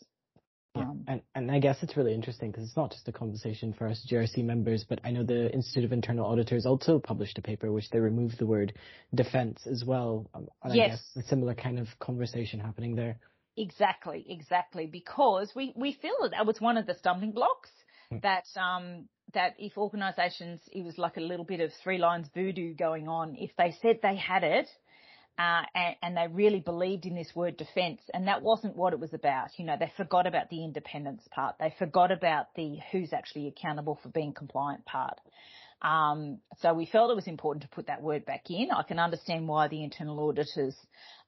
Yeah, 0.74 0.82
um, 0.82 1.04
and, 1.06 1.22
and 1.34 1.50
I 1.50 1.58
guess 1.58 1.78
it's 1.82 1.96
really 1.96 2.14
interesting 2.14 2.50
because 2.50 2.64
it's 2.64 2.76
not 2.76 2.90
just 2.90 3.08
a 3.08 3.12
conversation 3.12 3.72
for 3.72 3.88
us 3.88 4.06
GRC 4.10 4.44
members, 4.44 4.84
but 4.88 5.00
I 5.04 5.10
know 5.10 5.24
the 5.24 5.52
Institute 5.52 5.84
of 5.84 5.92
Internal 5.92 6.26
Auditors 6.26 6.66
also 6.66 6.98
published 6.98 7.38
a 7.38 7.42
paper 7.42 7.72
which 7.72 7.90
they 7.90 8.00
removed 8.00 8.38
the 8.38 8.46
word 8.46 8.74
defence 9.14 9.66
as 9.66 9.84
well. 9.84 10.28
Um, 10.34 10.48
and 10.62 10.74
yes. 10.74 10.84
I 10.84 10.88
guess 10.90 11.24
a 11.24 11.28
similar 11.28 11.54
kind 11.54 11.78
of 11.78 11.88
conversation 11.98 12.60
happening 12.60 12.94
there. 12.94 13.18
Exactly, 13.56 14.24
exactly, 14.28 14.86
because 14.86 15.52
we, 15.56 15.72
we 15.76 15.92
feel 15.92 16.14
that 16.22 16.30
that 16.30 16.46
was 16.46 16.60
one 16.60 16.76
of 16.76 16.86
the 16.86 16.94
stumbling 16.94 17.32
blocks 17.32 17.70
hmm. 18.10 18.18
that, 18.22 18.44
um, 18.56 19.08
that 19.34 19.54
if 19.58 19.76
organisations, 19.76 20.60
it 20.72 20.84
was 20.84 20.98
like 20.98 21.16
a 21.16 21.20
little 21.20 21.44
bit 21.44 21.60
of 21.60 21.70
three 21.82 21.98
lines 21.98 22.28
voodoo 22.34 22.74
going 22.74 23.08
on. 23.08 23.36
If 23.38 23.50
they 23.56 23.74
said 23.82 24.00
they 24.02 24.16
had 24.16 24.44
it, 24.44 24.68
uh, 25.38 25.62
and, 25.72 25.96
and, 26.02 26.16
they 26.16 26.26
really 26.28 26.58
believed 26.58 27.06
in 27.06 27.14
this 27.14 27.30
word 27.32 27.56
defence, 27.56 28.00
and 28.12 28.26
that 28.26 28.42
wasn't 28.42 28.74
what 28.74 28.92
it 28.92 28.98
was 28.98 29.14
about. 29.14 29.50
You 29.56 29.66
know, 29.66 29.76
they 29.78 29.92
forgot 29.96 30.26
about 30.26 30.50
the 30.50 30.64
independence 30.64 31.22
part. 31.30 31.54
They 31.60 31.72
forgot 31.78 32.10
about 32.10 32.52
the 32.56 32.78
who's 32.90 33.12
actually 33.12 33.46
accountable 33.46 34.00
for 34.02 34.08
being 34.08 34.32
compliant 34.32 34.84
part. 34.84 35.20
Um, 35.80 36.38
so 36.60 36.74
we 36.74 36.86
felt 36.86 37.12
it 37.12 37.14
was 37.14 37.28
important 37.28 37.62
to 37.62 37.68
put 37.68 37.86
that 37.86 38.02
word 38.02 38.26
back 38.26 38.50
in. 38.50 38.70
I 38.72 38.82
can 38.82 38.98
understand 38.98 39.46
why 39.46 39.68
the 39.68 39.84
internal 39.84 40.18
auditors 40.28 40.74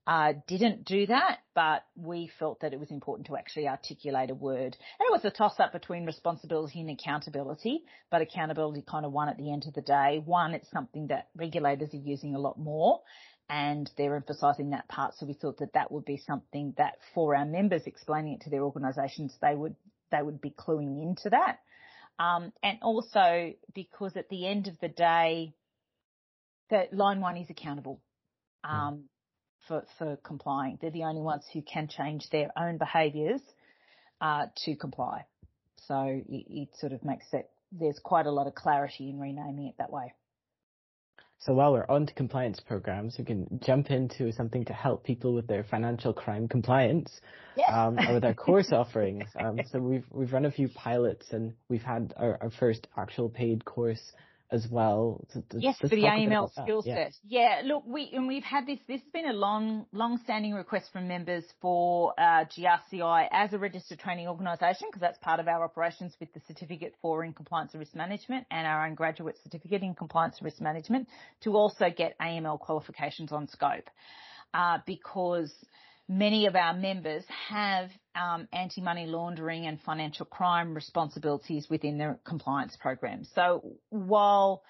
uh, 0.07 0.33
didn't 0.49 0.85
do 0.85 1.07
that, 1.07 1.39
but 1.55 1.85
we 1.95 2.31
felt 2.39 2.61
that 2.61 2.73
it 2.73 2.81
was 2.81 2.91
important 2.91 3.27
to 3.27 3.37
actually 3.37 3.69
articulate 3.69 4.31
a 4.31 4.35
word. 4.35 4.77
And 4.99 5.07
it 5.07 5.13
was 5.13 5.25
a 5.25 5.31
toss 5.31 5.61
up 5.61 5.73
between 5.73 6.07
responsibility 6.07 6.81
and 6.81 6.91
accountability, 6.91 7.85
but 8.11 8.23
accountability 8.23 8.83
kind 8.89 9.05
of 9.05 9.13
won 9.13 9.29
at 9.29 9.37
the 9.37 9.53
end 9.53 9.67
of 9.67 9.75
the 9.75 9.83
day. 9.83 10.23
One, 10.25 10.55
it's 10.55 10.71
something 10.71 11.09
that 11.09 11.29
regulators 11.37 11.93
are 11.93 11.99
using 11.99 12.35
a 12.35 12.41
lot 12.41 12.59
more 12.59 13.01
and 13.49 13.91
they're 13.97 14.17
emphasising 14.17 14.71
that 14.71 14.89
part. 14.89 15.15
So 15.17 15.27
we 15.27 15.35
thought 15.35 15.59
that 15.59 15.75
that 15.75 15.93
would 15.93 16.05
be 16.05 16.17
something 16.17 16.75
that 16.79 16.95
for 17.15 17.35
our 17.37 17.45
members 17.45 17.83
explaining 17.87 18.35
it 18.35 18.41
to 18.43 18.51
their 18.51 18.63
organisations, 18.63 19.37
they 19.43 19.55
would 19.55 19.77
they 20.11 20.23
would 20.23 20.41
be 20.41 20.51
cluing 20.51 21.03
into 21.03 21.31
that. 21.31 21.61
Um, 22.19 22.53
and 22.63 22.79
also 22.83 23.53
because 23.75 24.17
at 24.17 24.29
the 24.29 24.47
end 24.47 24.67
of 24.69 24.79
the 24.81 24.89
day, 24.89 25.55
that 26.71 26.93
line 26.93 27.21
one 27.21 27.37
is 27.37 27.51
accountable 27.51 28.01
um, 28.65 29.05
for 29.69 29.85
for 29.99 30.17
complying. 30.17 30.79
They're 30.81 30.91
the 30.91 31.05
only 31.05 31.23
ones 31.23 31.45
who 31.53 31.63
can 31.63 31.89
change 31.89 32.29
their 32.31 32.51
own 32.57 32.79
behaviours 32.79 33.41
uh, 34.21 34.47
to 34.65 34.77
comply. 34.77 35.25
So 35.87 36.23
it, 36.29 36.47
it 36.49 36.69
sort 36.79 36.93
of 36.93 37.05
makes 37.05 37.27
it 37.33 37.49
there's 37.73 37.99
quite 38.03 38.27
a 38.27 38.31
lot 38.31 38.47
of 38.47 38.55
clarity 38.55 39.09
in 39.11 39.19
renaming 39.19 39.67
it 39.67 39.75
that 39.79 39.91
way. 39.91 40.13
So 41.39 41.55
while 41.55 41.73
we're 41.73 41.89
on 41.89 42.07
to 42.07 42.13
compliance 42.13 42.61
programs, 42.61 43.17
we 43.19 43.25
can 43.25 43.61
jump 43.65 43.91
into 43.91 44.31
something 44.33 44.67
to 44.67 44.75
help 44.75 45.05
people 45.05 45.33
with 45.33 45.47
their 45.47 45.65
financial 45.65 46.13
crime 46.13 46.49
compliance 46.49 47.19
yes. 47.57 47.71
um, 47.73 47.97
with 48.13 48.25
our 48.25 48.35
course 48.47 48.73
offerings. 48.73 49.25
Um, 49.43 49.59
so 49.73 49.79
we've 49.79 50.05
we've 50.11 50.33
run 50.35 50.45
a 50.45 50.51
few 50.51 50.69
pilots 50.69 51.29
and 51.31 51.55
we've 51.71 51.83
had 51.83 52.13
our, 52.19 52.37
our 52.43 52.51
first 52.51 52.89
actual 52.99 53.31
paid 53.31 53.65
course 53.65 54.13
as 54.53 54.67
well. 54.71 55.25
yes, 55.55 55.79
for 55.79 55.89
the 55.89 56.03
AML 56.03 56.51
skill 56.53 56.83
set. 56.83 57.13
Yeah. 57.27 57.61
yeah. 57.61 57.63
look, 57.65 57.85
we 57.87 58.11
and 58.13 58.27
we've 58.27 58.43
had 58.43 58.67
this. 58.67 58.79
This 58.89 59.01
has 59.01 59.11
been 59.13 59.29
a 59.29 59.33
long, 59.33 59.87
long-standing 59.93 60.55
request 60.55 60.93
from 60.93 61.09
members 61.09 61.45
for 61.61 62.13
uh, 62.19 62.45
GRCI 62.45 63.29
as 63.31 63.53
a 63.53 63.59
registered 63.59 63.99
training 63.99 64.29
organisation 64.29 64.89
because 64.89 65.01
that's 65.01 65.19
part 65.19 65.41
of 65.41 65.49
our 65.49 65.65
operations 65.65 66.15
with 66.21 66.33
the 66.33 66.41
certificate 66.47 66.95
for 67.01 67.25
in 67.25 67.33
compliance 67.33 67.73
and 67.73 67.81
risk 67.81 67.95
management 67.95 68.47
and 68.51 68.67
our 68.67 68.87
own 68.87 68.95
graduate 68.95 69.37
certificate 69.43 69.83
in 69.83 69.95
compliance 69.95 70.39
and 70.39 70.45
risk 70.45 70.61
management 70.61 71.09
to 71.43 71.57
also 71.57 71.87
get 71.97 72.19
AML 72.19 72.59
qualifications 72.59 73.33
on 73.33 73.49
scope 73.49 73.89
uh, 74.55 74.79
because 74.87 75.53
many 76.11 76.47
of 76.47 76.57
our 76.57 76.75
members 76.75 77.23
have 77.49 77.89
um, 78.17 78.49
anti-money 78.53 79.07
laundering 79.07 79.67
and 79.67 79.81
financial 79.81 80.27
crime 80.27 80.75
responsibilities 80.75 81.69
within 81.71 81.99
their 81.99 82.19
compliance 82.27 82.77
program. 82.81 83.23
So 83.37 83.77
while 83.91 84.65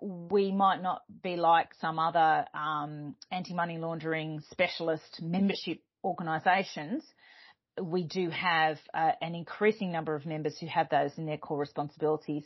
we 0.00 0.50
might 0.50 0.80
not 0.80 1.02
be 1.22 1.36
like 1.36 1.68
some 1.82 1.98
other 1.98 2.46
um, 2.54 3.14
anti-money 3.30 3.76
laundering 3.76 4.40
specialist 4.50 5.20
membership 5.20 5.80
organisations, 6.02 7.04
we 7.82 8.04
do 8.04 8.30
have 8.30 8.78
uh, 8.94 9.10
an 9.20 9.34
increasing 9.34 9.92
number 9.92 10.14
of 10.14 10.24
members 10.24 10.56
who 10.58 10.68
have 10.68 10.88
those 10.88 11.10
in 11.18 11.26
their 11.26 11.36
core 11.36 11.58
responsibilities. 11.58 12.44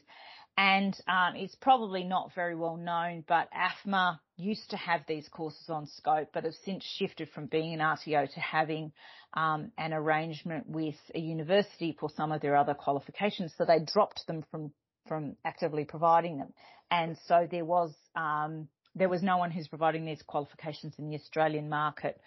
And 0.56 0.94
um, 1.06 1.36
it's 1.36 1.54
probably 1.54 2.02
not 2.02 2.34
very 2.34 2.56
well 2.56 2.76
known, 2.76 3.24
but 3.26 3.48
AFMA 3.52 4.18
used 4.42 4.70
to 4.70 4.76
have 4.76 5.00
these 5.06 5.28
courses 5.28 5.68
on 5.68 5.86
scope, 5.86 6.28
but 6.32 6.44
have 6.44 6.54
since 6.64 6.84
shifted 6.84 7.28
from 7.30 7.46
being 7.46 7.74
an 7.74 7.80
RTO 7.80 8.32
to 8.32 8.40
having 8.40 8.92
um, 9.34 9.72
an 9.78 9.92
arrangement 9.92 10.68
with 10.68 10.96
a 11.14 11.18
university 11.18 11.96
for 11.98 12.10
some 12.10 12.32
of 12.32 12.40
their 12.40 12.56
other 12.56 12.74
qualifications. 12.74 13.52
So 13.56 13.64
they 13.64 13.80
dropped 13.80 14.26
them 14.26 14.44
from 14.50 14.72
from 15.08 15.36
actively 15.44 15.84
providing 15.84 16.38
them, 16.38 16.52
and 16.90 17.16
so 17.26 17.48
there 17.50 17.64
was 17.64 17.92
um, 18.14 18.68
there 18.94 19.08
was 19.08 19.22
no 19.22 19.38
one 19.38 19.50
who's 19.50 19.68
providing 19.68 20.04
these 20.04 20.22
qualifications 20.22 20.94
in 20.98 21.08
the 21.08 21.16
Australian 21.16 21.68
market. 21.68 22.20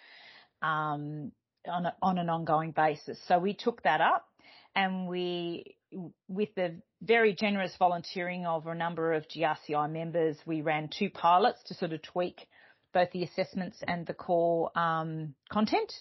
Um, 0.61 1.31
on, 1.67 1.85
a, 1.85 1.95
on 2.01 2.17
an 2.17 2.29
ongoing 2.29 2.71
basis. 2.71 3.19
So 3.27 3.39
we 3.39 3.53
took 3.53 3.83
that 3.83 4.01
up 4.01 4.27
and 4.75 5.07
we, 5.07 5.75
with 6.27 6.49
the 6.55 6.81
very 7.01 7.33
generous 7.33 7.75
volunteering 7.77 8.45
of 8.45 8.67
a 8.67 8.75
number 8.75 9.13
of 9.13 9.25
GRCI 9.27 9.91
members, 9.91 10.37
we 10.45 10.61
ran 10.61 10.89
two 10.89 11.09
pilots 11.09 11.61
to 11.67 11.73
sort 11.73 11.93
of 11.93 12.01
tweak 12.01 12.47
both 12.93 13.11
the 13.11 13.23
assessments 13.23 13.77
and 13.87 14.05
the 14.05 14.13
core 14.13 14.71
um, 14.77 15.35
content 15.51 15.91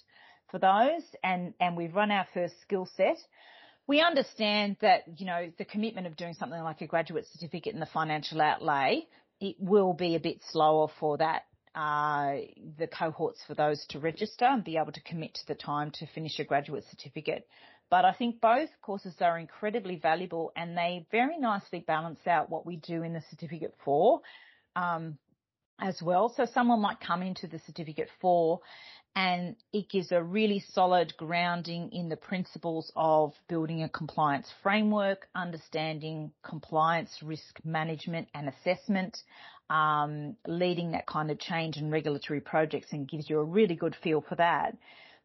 for 0.50 0.58
those, 0.58 1.02
and 1.22 1.54
and 1.60 1.76
we've 1.76 1.94
run 1.94 2.10
our 2.10 2.26
first 2.32 2.54
skill 2.62 2.88
set. 2.96 3.16
We 3.86 4.00
understand 4.00 4.76
that 4.80 5.02
you 5.18 5.26
know 5.26 5.50
the 5.58 5.64
commitment 5.64 6.06
of 6.06 6.16
doing 6.16 6.34
something 6.34 6.62
like 6.62 6.80
a 6.80 6.86
graduate 6.86 7.26
certificate 7.32 7.74
in 7.74 7.80
the 7.80 7.86
financial 7.86 8.40
outlay, 8.40 9.06
it 9.40 9.56
will 9.58 9.92
be 9.92 10.14
a 10.14 10.20
bit 10.20 10.38
slower 10.50 10.88
for 11.00 11.18
that 11.18 11.44
uh, 11.74 12.36
the 12.78 12.86
cohorts 12.86 13.40
for 13.46 13.54
those 13.54 13.84
to 13.88 13.98
register 13.98 14.44
and 14.44 14.62
be 14.62 14.76
able 14.76 14.92
to 14.92 15.02
commit 15.02 15.34
to 15.34 15.46
the 15.48 15.54
time 15.54 15.90
to 15.90 16.06
finish 16.06 16.38
a 16.38 16.44
graduate 16.44 16.84
certificate. 16.90 17.46
But 17.90 18.04
I 18.04 18.12
think 18.12 18.40
both 18.40 18.70
courses 18.82 19.14
are 19.20 19.38
incredibly 19.38 19.96
valuable 19.96 20.52
and 20.56 20.76
they 20.76 21.06
very 21.10 21.38
nicely 21.38 21.80
balance 21.80 22.26
out 22.26 22.50
what 22.50 22.66
we 22.66 22.76
do 22.76 23.02
in 23.02 23.12
the 23.12 23.22
certificate 23.30 23.74
for. 23.84 24.20
Um, 24.74 25.18
as 25.80 26.00
well. 26.02 26.32
So 26.36 26.46
someone 26.46 26.80
might 26.80 27.00
come 27.00 27.22
into 27.22 27.46
the 27.46 27.58
certificate 27.66 28.08
for 28.20 28.60
and 29.16 29.54
it 29.72 29.88
gives 29.88 30.10
a 30.10 30.22
really 30.22 30.64
solid 30.72 31.16
grounding 31.16 31.90
in 31.92 32.08
the 32.08 32.16
principles 32.16 32.90
of 32.96 33.32
building 33.48 33.82
a 33.82 33.88
compliance 33.88 34.52
framework, 34.62 35.28
understanding 35.36 36.32
compliance 36.42 37.20
risk 37.22 37.60
management 37.64 38.28
and 38.34 38.48
assessment, 38.48 39.16
um, 39.70 40.36
leading 40.48 40.92
that 40.92 41.06
kind 41.06 41.30
of 41.30 41.38
change 41.38 41.76
in 41.76 41.90
regulatory 41.90 42.40
projects 42.40 42.88
and 42.92 43.08
gives 43.08 43.30
you 43.30 43.38
a 43.38 43.44
really 43.44 43.76
good 43.76 43.94
feel 44.02 44.20
for 44.20 44.34
that. 44.34 44.76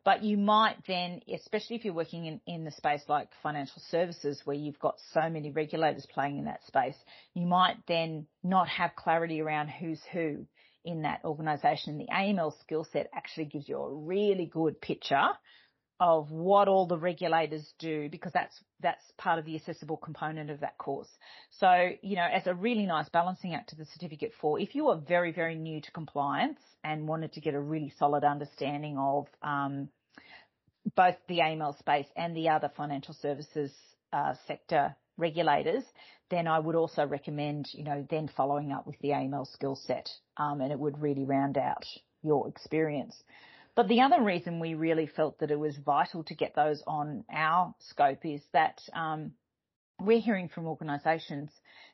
But 0.09 0.23
you 0.23 0.37
might 0.37 0.77
then, 0.87 1.21
especially 1.31 1.75
if 1.75 1.85
you're 1.85 1.93
working 1.93 2.25
in, 2.25 2.41
in 2.47 2.63
the 2.63 2.71
space 2.71 3.03
like 3.07 3.29
financial 3.43 3.79
services 3.91 4.41
where 4.43 4.55
you've 4.55 4.79
got 4.79 4.95
so 5.13 5.29
many 5.29 5.51
regulators 5.51 6.07
playing 6.11 6.39
in 6.39 6.45
that 6.45 6.65
space, 6.65 6.95
you 7.35 7.45
might 7.45 7.75
then 7.87 8.25
not 8.43 8.67
have 8.69 8.95
clarity 8.95 9.39
around 9.39 9.67
who's 9.67 10.01
who 10.11 10.47
in 10.83 11.03
that 11.03 11.21
organisation. 11.23 11.99
The 11.99 12.07
AML 12.11 12.59
skill 12.59 12.87
set 12.91 13.11
actually 13.13 13.45
gives 13.45 13.69
you 13.69 13.77
a 13.77 13.93
really 13.93 14.47
good 14.47 14.81
picture 14.81 15.29
of 15.99 16.31
what 16.31 16.67
all 16.67 16.87
the 16.87 16.97
regulators 16.97 17.71
do 17.77 18.09
because 18.09 18.31
that's 18.33 18.59
that's 18.79 19.03
part 19.19 19.37
of 19.37 19.45
the 19.45 19.57
accessible 19.57 19.97
component 19.97 20.49
of 20.49 20.61
that 20.61 20.79
course. 20.79 21.09
So, 21.59 21.91
you 22.01 22.15
know, 22.15 22.27
as 22.33 22.47
a 22.47 22.55
really 22.55 22.87
nice 22.87 23.09
balancing 23.09 23.53
act 23.53 23.69
to 23.69 23.75
the 23.75 23.85
certificate 23.85 24.31
for 24.41 24.59
if 24.59 24.73
you 24.73 24.87
are 24.87 24.97
very, 24.97 25.31
very 25.31 25.53
new 25.53 25.81
to 25.81 25.91
compliance 25.91 26.59
and 26.83 27.07
wanted 27.07 27.33
to 27.33 27.41
get 27.41 27.53
a 27.53 27.59
really 27.59 27.93
solid 27.99 28.23
understanding 28.23 28.97
of 28.97 29.27
um, 29.43 29.89
both 30.95 31.15
the 31.27 31.39
AML 31.39 31.77
space 31.77 32.07
and 32.15 32.35
the 32.35 32.49
other 32.49 32.71
financial 32.75 33.13
services 33.13 33.71
uh, 34.13 34.33
sector 34.47 34.95
regulators, 35.17 35.83
then 36.29 36.47
I 36.47 36.59
would 36.59 36.75
also 36.75 37.05
recommend, 37.05 37.67
you 37.73 37.83
know, 37.83 38.05
then 38.09 38.29
following 38.35 38.71
up 38.71 38.87
with 38.87 38.99
the 38.99 39.09
AML 39.09 39.51
skill 39.51 39.75
set, 39.75 40.09
um, 40.37 40.61
and 40.61 40.71
it 40.71 40.79
would 40.79 41.01
really 41.01 41.25
round 41.25 41.57
out 41.57 41.85
your 42.23 42.47
experience. 42.47 43.15
But 43.75 43.87
the 43.87 44.01
other 44.01 44.21
reason 44.21 44.59
we 44.59 44.73
really 44.73 45.07
felt 45.07 45.39
that 45.39 45.51
it 45.51 45.59
was 45.59 45.77
vital 45.77 46.23
to 46.25 46.35
get 46.35 46.55
those 46.55 46.83
on 46.85 47.23
our 47.31 47.73
scope 47.79 48.25
is 48.25 48.41
that 48.53 48.81
um, 48.93 49.31
we're 50.01 50.21
hearing 50.21 50.49
from 50.49 50.67
organisations 50.67 51.49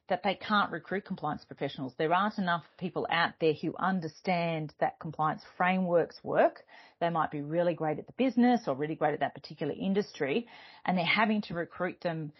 that 0.08 0.22
they 0.24 0.36
can't 0.36 0.72
recruit 0.72 1.06
compliance 1.06 1.44
professionals. 1.46 1.94
There 1.98 2.14
aren't 2.14 2.38
enough 2.38 2.64
people 2.78 3.08
out 3.10 3.34
there 3.42 3.54
who 3.54 3.76
understand 3.80 4.74
that 4.80 5.00
compliance 5.00 5.42
frameworks 5.58 6.20
work. 6.24 6.64
They 7.00 7.10
might 7.10 7.32
be 7.32 7.42
really 7.42 7.74
great 7.74 7.98
at 7.98 8.06
the 8.06 8.14
business 8.14 8.62
or 8.68 8.76
really 8.76 8.96
great 8.96 9.14
at 9.14 9.22
that 9.22 9.34
particular 9.34 9.74
industry, 9.74 10.48
and 10.86 10.98
they're 10.98 11.06
having 11.06 11.42
to 11.44 11.56
recruit 11.56 12.02
them 12.02 12.32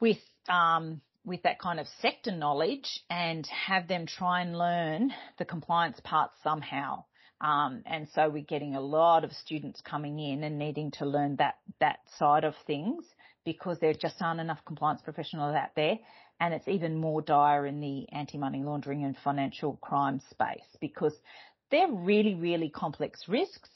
with 0.00 0.18
um, 0.48 1.00
with 1.24 1.42
that 1.44 1.60
kind 1.60 1.78
of 1.78 1.86
sector 2.00 2.32
knowledge 2.32 3.00
and 3.08 3.46
have 3.46 3.86
them 3.86 4.06
try 4.06 4.42
and 4.42 4.58
learn 4.58 5.12
the 5.38 5.44
compliance 5.44 5.98
part 6.02 6.32
somehow. 6.42 7.04
Um, 7.40 7.82
and 7.86 8.08
so 8.14 8.28
we're 8.28 8.42
getting 8.42 8.74
a 8.74 8.80
lot 8.80 9.24
of 9.24 9.32
students 9.32 9.80
coming 9.80 10.18
in 10.18 10.44
and 10.44 10.58
needing 10.58 10.90
to 10.98 11.06
learn 11.06 11.36
that 11.36 11.58
that 11.80 12.00
side 12.18 12.44
of 12.44 12.54
things 12.66 13.04
because 13.44 13.78
there 13.80 13.94
just 13.94 14.20
aren't 14.20 14.40
enough 14.40 14.64
compliance 14.64 15.00
professionals 15.02 15.54
out 15.54 15.74
there. 15.74 15.98
And 16.40 16.54
it's 16.54 16.68
even 16.68 16.96
more 16.96 17.22
dire 17.22 17.66
in 17.66 17.80
the 17.80 18.06
anti-money 18.12 18.62
laundering 18.62 19.04
and 19.04 19.16
financial 19.22 19.76
crime 19.76 20.20
space 20.30 20.66
because 20.80 21.14
they're 21.70 21.90
really, 21.90 22.34
really 22.34 22.68
complex 22.68 23.28
risks 23.28 23.68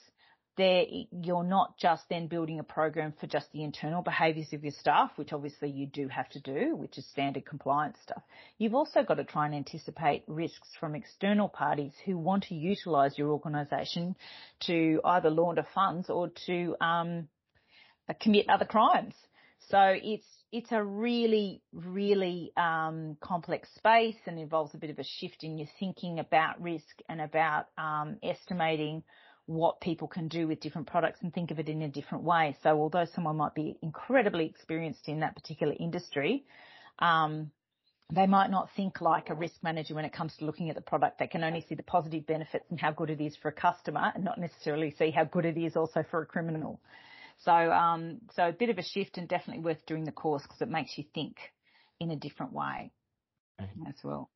there 0.56 0.85
you're 1.11 1.44
not 1.44 1.78
just 1.78 2.02
then 2.08 2.26
building 2.26 2.58
a 2.58 2.64
program 2.64 3.12
for 3.20 3.26
just 3.26 3.50
the 3.52 3.62
internal 3.62 4.02
behaviours 4.02 4.52
of 4.52 4.62
your 4.62 4.73
staff, 4.73 5.11
which 5.16 5.32
obviously 5.32 5.70
you 5.70 5.87
do 5.87 6.08
have 6.08 6.28
to 6.30 6.40
do, 6.40 6.75
which 6.75 6.96
is 6.99 7.06
standard 7.11 7.44
compliance 7.44 7.96
stuff. 8.02 8.23
You've 8.58 8.75
also 8.75 9.02
got 9.02 9.14
to 9.14 9.25
try 9.25 9.46
and 9.46 9.54
anticipate 9.54 10.25
risks 10.26 10.68
from 10.80 10.94
external 10.94 11.49
parties 11.49 11.92
who 12.04 12.16
want 12.16 12.44
to 12.44 12.54
utilise 12.54 13.18
your 13.18 13.30
organisation 13.30 14.16
to 14.66 15.00
either 15.04 15.30
launder 15.30 15.66
funds 15.75 16.08
or 16.08 16.30
to 16.46 16.76
um, 16.80 17.28
commit 18.20 18.49
other 18.49 18.64
crimes. 18.64 19.14
So 19.70 19.78
it's 19.80 20.26
it's 20.52 20.70
a 20.70 20.82
really 20.82 21.62
really 21.73 22.52
um, 22.56 23.16
complex 23.20 23.68
space 23.76 24.16
and 24.26 24.38
involves 24.38 24.75
a 24.75 24.78
bit 24.78 24.90
of 24.90 24.99
a 24.99 25.04
shift 25.04 25.42
in 25.42 25.58
your 25.58 25.68
thinking 25.80 26.18
about 26.20 26.61
risk 26.61 27.00
and 27.08 27.20
about 27.20 27.66
um, 27.76 28.16
estimating 28.23 29.02
what 29.46 29.80
people 29.80 30.08
can 30.08 30.28
do 30.28 30.49
with 30.49 30.61
different 30.61 30.88
products 30.88 31.20
and 31.23 31.32
think 31.32 31.50
of 31.50 31.58
it 31.58 31.68
in 31.68 31.82
a 31.82 31.88
different 31.88 32.25
way. 32.25 32.56
So 32.62 32.70
although 32.80 33.06
someone 33.14 33.37
might 33.37 33.54
be 33.54 33.76
incredibly 33.80 34.46
experienced 34.46 35.08
in 35.08 35.20
that 35.20 35.37
particular 35.37 35.75
industry, 35.78 36.44
um, 36.99 37.50
they 38.12 38.26
might 38.26 38.50
not 38.50 38.68
think 38.76 39.00
like 39.00 39.30
a 39.30 39.35
risk 39.35 39.56
manager 39.62 39.94
when 39.94 40.04
it 40.04 40.12
comes 40.12 40.37
to 40.37 40.44
looking 40.44 40.68
at 40.68 40.76
the 40.76 40.82
product. 40.82 41.18
They 41.18 41.26
can 41.26 41.42
only 41.42 41.64
see 41.68 41.75
the 41.75 41.82
positive 41.82 42.26
benefits 42.26 42.64
and 42.70 42.80
how 42.80 42.92
good 42.92 43.11
it 43.11 43.20
is 43.20 43.37
for 43.37 43.49
a 43.49 43.52
customer 43.52 44.12
and 44.14 44.25
not 44.25 44.38
necessarily 44.38 44.94
see 44.96 45.11
how 45.11 45.25
good 45.25 45.44
it 45.44 45.56
is 45.56 45.76
also 45.76 46.04
for 46.08 46.23
a 46.23 46.26
criminal. 46.26 46.80
So, 47.38 47.52
um, 47.52 48.19
so 48.35 48.49
a 48.49 48.52
bit 48.52 48.71
of 48.71 48.78
a 48.78 48.83
shift 48.83 49.19
and 49.19 49.28
definitely 49.28 49.62
worth 49.62 49.85
doing 49.87 50.05
the 50.05 50.12
course 50.12 50.43
because 50.43 50.61
it 50.61 50.69
makes 50.69 50.97
you 50.97 51.05
think 51.14 51.37
in 52.00 52.11
a 52.11 52.16
different 52.16 52.52
way 52.52 52.90
as 53.61 53.95
well. 54.02 54.31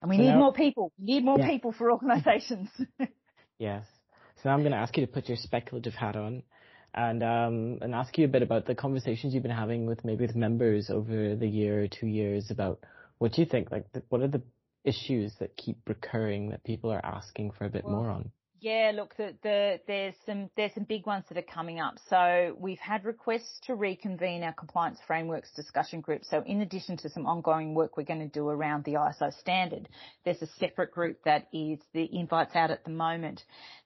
And 0.00 0.10
we 0.10 0.16
so 0.16 0.22
need 0.22 0.28
now, 0.30 0.38
more 0.38 0.52
people. 0.52 0.92
We 0.98 1.14
need 1.14 1.24
more 1.24 1.38
yeah. 1.38 1.48
people 1.48 1.72
for 1.72 1.90
organisations. 1.90 2.68
yes. 3.58 3.84
So 4.36 4.48
now 4.48 4.54
I'm 4.54 4.60
going 4.60 4.72
to 4.72 4.78
ask 4.78 4.96
you 4.96 5.06
to 5.06 5.12
put 5.12 5.28
your 5.28 5.36
speculative 5.36 5.94
hat 5.94 6.16
on 6.16 6.42
and 6.94 7.22
um, 7.22 7.78
and 7.80 7.94
ask 7.94 8.18
you 8.18 8.24
a 8.24 8.28
bit 8.28 8.42
about 8.42 8.66
the 8.66 8.74
conversations 8.74 9.32
you've 9.32 9.42
been 9.42 9.52
having 9.52 9.86
with 9.86 10.04
maybe 10.04 10.26
with 10.26 10.36
members 10.36 10.90
over 10.90 11.36
the 11.36 11.48
year 11.48 11.82
or 11.82 11.88
two 11.88 12.06
years 12.06 12.50
about 12.50 12.80
what 13.18 13.38
you 13.38 13.44
think, 13.46 13.70
like 13.70 13.90
the, 13.92 14.02
what 14.08 14.20
are 14.20 14.28
the 14.28 14.42
issues 14.84 15.32
that 15.38 15.56
keep 15.56 15.78
recurring 15.86 16.50
that 16.50 16.64
people 16.64 16.90
are 16.90 17.04
asking 17.04 17.52
for 17.52 17.64
a 17.64 17.70
bit 17.70 17.84
well, 17.84 17.94
more 17.94 18.10
on? 18.10 18.32
Yeah, 18.62 18.92
look, 18.94 19.16
the, 19.16 19.34
the, 19.42 19.80
there's 19.88 20.14
some 20.24 20.48
there's 20.56 20.72
some 20.72 20.84
big 20.84 21.04
ones 21.04 21.24
that 21.28 21.36
are 21.36 21.42
coming 21.42 21.80
up. 21.80 21.94
So 22.08 22.56
we've 22.60 22.78
had 22.78 23.04
requests 23.04 23.58
to 23.66 23.74
reconvene 23.74 24.44
our 24.44 24.52
compliance 24.52 25.00
frameworks 25.04 25.50
discussion 25.56 26.00
group. 26.00 26.24
So 26.24 26.44
in 26.46 26.60
addition 26.60 26.96
to 26.98 27.10
some 27.10 27.26
ongoing 27.26 27.74
work 27.74 27.96
we're 27.96 28.04
going 28.04 28.20
to 28.20 28.28
do 28.28 28.48
around 28.48 28.84
the 28.84 28.92
ISO 28.92 29.36
standard, 29.40 29.88
there's 30.24 30.40
a 30.42 30.46
separate 30.60 30.92
group 30.92 31.18
that 31.24 31.48
is 31.52 31.80
the 31.92 32.08
invites 32.16 32.54
out 32.54 32.70
at 32.70 32.84
the 32.84 32.92
moment. 32.92 33.42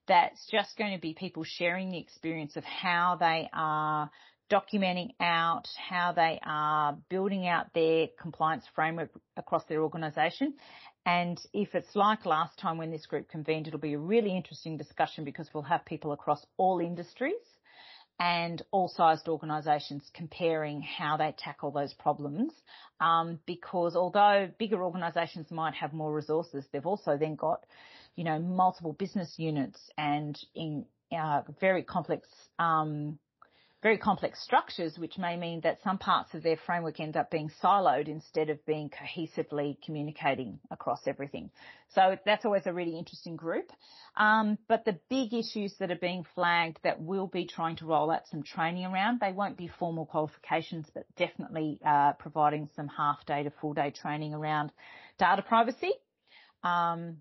That's 0.08 0.46
just 0.52 0.76
going 0.76 0.92
to 0.92 1.00
be 1.00 1.14
people 1.14 1.42
sharing 1.42 1.90
the 1.90 1.98
experience 1.98 2.54
of 2.56 2.64
how 2.64 3.16
they 3.18 3.48
are 3.54 4.10
documenting 4.52 5.08
out 5.20 5.66
how 5.88 6.12
they 6.12 6.38
are 6.44 6.98
building 7.08 7.48
out 7.48 7.72
their 7.74 8.08
compliance 8.20 8.64
framework 8.74 9.10
across 9.38 9.64
their 9.70 9.82
organisation. 9.82 10.52
And 11.06 11.40
if 11.52 11.76
it's 11.76 11.94
like 11.94 12.26
last 12.26 12.58
time 12.58 12.78
when 12.78 12.90
this 12.90 13.06
group 13.06 13.28
convened, 13.28 13.68
it'll 13.68 13.78
be 13.78 13.94
a 13.94 13.98
really 13.98 14.36
interesting 14.36 14.76
discussion 14.76 15.24
because 15.24 15.48
we'll 15.54 15.62
have 15.62 15.84
people 15.84 16.10
across 16.10 16.44
all 16.56 16.80
industries 16.80 17.34
and 18.18 18.60
all 18.72 18.88
sized 18.88 19.28
organisations 19.28 20.10
comparing 20.12 20.82
how 20.82 21.16
they 21.16 21.32
tackle 21.38 21.70
those 21.70 21.94
problems. 21.94 22.52
Um, 23.00 23.38
because 23.46 23.94
although 23.94 24.48
bigger 24.58 24.82
organisations 24.82 25.50
might 25.52 25.74
have 25.74 25.92
more 25.92 26.12
resources, 26.12 26.64
they've 26.72 26.84
also 26.84 27.16
then 27.16 27.36
got, 27.36 27.64
you 28.16 28.24
know, 28.24 28.40
multiple 28.40 28.94
business 28.94 29.34
units 29.36 29.78
and 29.96 30.36
in 30.56 30.86
uh, 31.16 31.42
very 31.60 31.84
complex 31.84 32.26
um, 32.58 33.16
very 33.86 33.98
complex 33.98 34.42
structures, 34.42 34.98
which 34.98 35.16
may 35.16 35.36
mean 35.36 35.60
that 35.60 35.80
some 35.84 35.96
parts 35.96 36.34
of 36.34 36.42
their 36.42 36.56
framework 36.66 36.98
end 36.98 37.16
up 37.16 37.30
being 37.30 37.48
siloed 37.62 38.08
instead 38.08 38.50
of 38.50 38.66
being 38.66 38.90
cohesively 38.90 39.76
communicating 39.86 40.58
across 40.72 40.98
everything. 41.06 41.48
So 41.94 42.16
that's 42.26 42.44
always 42.44 42.66
a 42.66 42.72
really 42.72 42.98
interesting 42.98 43.36
group. 43.36 43.70
Um, 44.16 44.58
but 44.66 44.84
the 44.84 44.98
big 45.08 45.32
issues 45.32 45.72
that 45.78 45.92
are 45.92 46.00
being 46.00 46.24
flagged 46.34 46.80
that 46.82 47.00
we'll 47.00 47.28
be 47.28 47.46
trying 47.46 47.76
to 47.76 47.86
roll 47.86 48.10
out 48.10 48.26
some 48.28 48.42
training 48.42 48.86
around, 48.86 49.20
they 49.20 49.30
won't 49.30 49.56
be 49.56 49.70
formal 49.78 50.04
qualifications, 50.04 50.88
but 50.92 51.04
definitely 51.16 51.78
uh, 51.86 52.14
providing 52.14 52.68
some 52.74 52.88
half 52.88 53.24
day 53.24 53.44
to 53.44 53.52
full 53.60 53.72
day 53.72 53.92
training 53.92 54.34
around 54.34 54.72
data 55.16 55.42
privacy. 55.42 55.92
Um, 56.64 57.18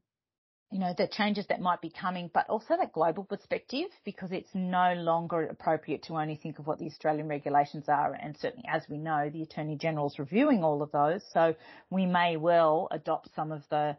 you 0.72 0.80
know, 0.80 0.94
the 0.98 1.08
changes 1.08 1.46
that 1.48 1.62
might 1.62 1.80
be 1.82 1.90
coming, 1.90 2.30
but 2.34 2.50
also 2.50 2.76
that 2.78 2.92
global 2.92 3.24
perspective 3.24 3.88
because 4.04 4.32
it's 4.32 4.50
no 4.54 4.94
longer 4.98 5.44
appropriate 5.44 6.04
to 6.04 6.16
only 6.16 6.36
think 6.36 6.60
of 6.60 6.68
what 6.68 6.80
the 6.80 6.88
Australian 6.88 7.28
regulations 7.28 7.86
are. 7.88 8.14
And 8.14 8.36
certainly, 8.38 8.66
as 8.68 8.84
we 8.90 8.98
know, 8.98 9.30
the 9.32 9.44
Attorney 9.44 9.78
General's 9.78 10.18
reviewing 10.18 10.64
all 10.64 10.82
of 10.82 10.92
those. 10.92 11.22
So 11.34 11.56
we 11.90 12.06
may 12.06 12.36
well 12.38 12.88
adopt 12.92 13.30
some 13.36 13.52
of 13.52 13.64
the, 13.70 13.96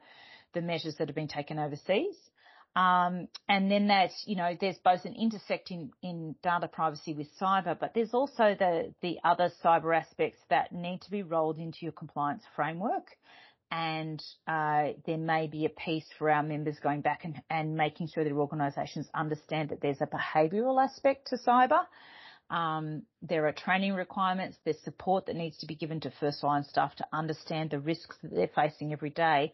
the 0.54 0.60
measures 0.60 0.96
that 0.98 1.08
have 1.08 1.14
been 1.14 1.28
taken 1.28 1.58
overseas. 1.58 2.16
Um, 2.74 3.28
and 3.48 3.70
then 3.70 3.88
that, 3.88 4.10
you 4.26 4.36
know, 4.36 4.54
there's 4.60 4.76
both 4.84 5.06
an 5.06 5.14
intersecting 5.14 5.92
in 6.02 6.34
data 6.42 6.68
privacy 6.68 7.14
with 7.14 7.28
cyber, 7.40 7.78
but 7.78 7.94
there's 7.94 8.12
also 8.12 8.54
the, 8.58 8.92
the 9.00 9.18
other 9.24 9.50
cyber 9.64 9.98
aspects 9.98 10.40
that 10.50 10.72
need 10.72 11.00
to 11.02 11.10
be 11.10 11.22
rolled 11.22 11.58
into 11.58 11.78
your 11.80 11.92
compliance 11.92 12.42
framework 12.54 13.06
and 13.70 14.22
uh, 14.46 14.88
there 15.06 15.18
may 15.18 15.48
be 15.48 15.64
a 15.64 15.70
piece 15.70 16.06
for 16.18 16.30
our 16.30 16.42
members 16.42 16.78
going 16.82 17.00
back 17.00 17.24
and, 17.24 17.42
and 17.50 17.76
making 17.76 18.08
sure 18.08 18.24
their 18.24 18.38
organisations 18.38 19.08
understand 19.14 19.70
that 19.70 19.80
there's 19.80 20.00
a 20.00 20.06
behavioural 20.06 20.82
aspect 20.82 21.28
to 21.28 21.36
cyber. 21.36 21.80
Um, 22.48 23.02
there 23.22 23.46
are 23.46 23.52
training 23.52 23.94
requirements. 23.94 24.56
There's 24.64 24.80
support 24.84 25.26
that 25.26 25.36
needs 25.36 25.58
to 25.58 25.66
be 25.66 25.74
given 25.74 26.00
to 26.00 26.12
first 26.20 26.44
line 26.44 26.64
staff 26.64 26.94
to 26.96 27.06
understand 27.12 27.70
the 27.70 27.80
risks 27.80 28.16
that 28.22 28.32
they're 28.32 28.50
facing 28.54 28.92
every 28.92 29.10
day. 29.10 29.52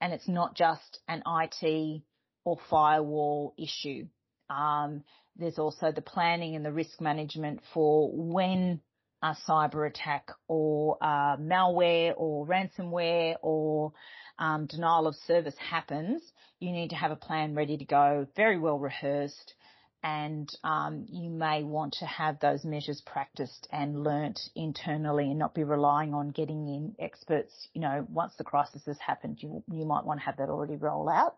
And 0.00 0.12
it's 0.12 0.28
not 0.28 0.54
just 0.54 1.00
an 1.08 1.22
IT 1.26 2.02
or 2.44 2.58
firewall 2.68 3.54
issue. 3.58 4.06
Um, 4.50 5.04
there's 5.36 5.58
also 5.58 5.90
the 5.90 6.02
planning 6.02 6.54
and 6.54 6.64
the 6.64 6.72
risk 6.72 7.00
management 7.00 7.60
for 7.72 8.10
when 8.12 8.80
a 9.22 9.36
cyber 9.48 9.88
attack 9.88 10.30
or 10.46 10.96
uh, 11.00 11.36
malware 11.36 12.14
or 12.16 12.46
ransomware 12.46 13.36
or 13.42 13.92
um, 14.38 14.66
denial 14.66 15.06
of 15.06 15.14
service 15.26 15.56
happens, 15.58 16.22
you 16.60 16.70
need 16.70 16.90
to 16.90 16.96
have 16.96 17.10
a 17.10 17.16
plan 17.16 17.54
ready 17.54 17.76
to 17.76 17.84
go, 17.84 18.26
very 18.36 18.58
well 18.58 18.78
rehearsed, 18.78 19.54
and 20.02 20.48
um, 20.62 21.06
you 21.10 21.28
may 21.28 21.64
want 21.64 21.94
to 21.94 22.06
have 22.06 22.38
those 22.38 22.64
measures 22.64 23.02
practiced 23.04 23.66
and 23.72 24.04
learnt 24.04 24.38
internally 24.54 25.24
and 25.24 25.38
not 25.38 25.54
be 25.54 25.64
relying 25.64 26.14
on 26.14 26.30
getting 26.30 26.68
in 26.68 26.94
experts. 27.00 27.68
You 27.74 27.80
know, 27.80 28.06
once 28.08 28.34
the 28.38 28.44
crisis 28.44 28.82
has 28.86 28.98
happened, 28.98 29.38
you 29.40 29.62
you 29.70 29.84
might 29.84 30.04
want 30.04 30.20
to 30.20 30.26
have 30.26 30.36
that 30.36 30.48
already 30.48 30.76
roll 30.76 31.08
out. 31.08 31.36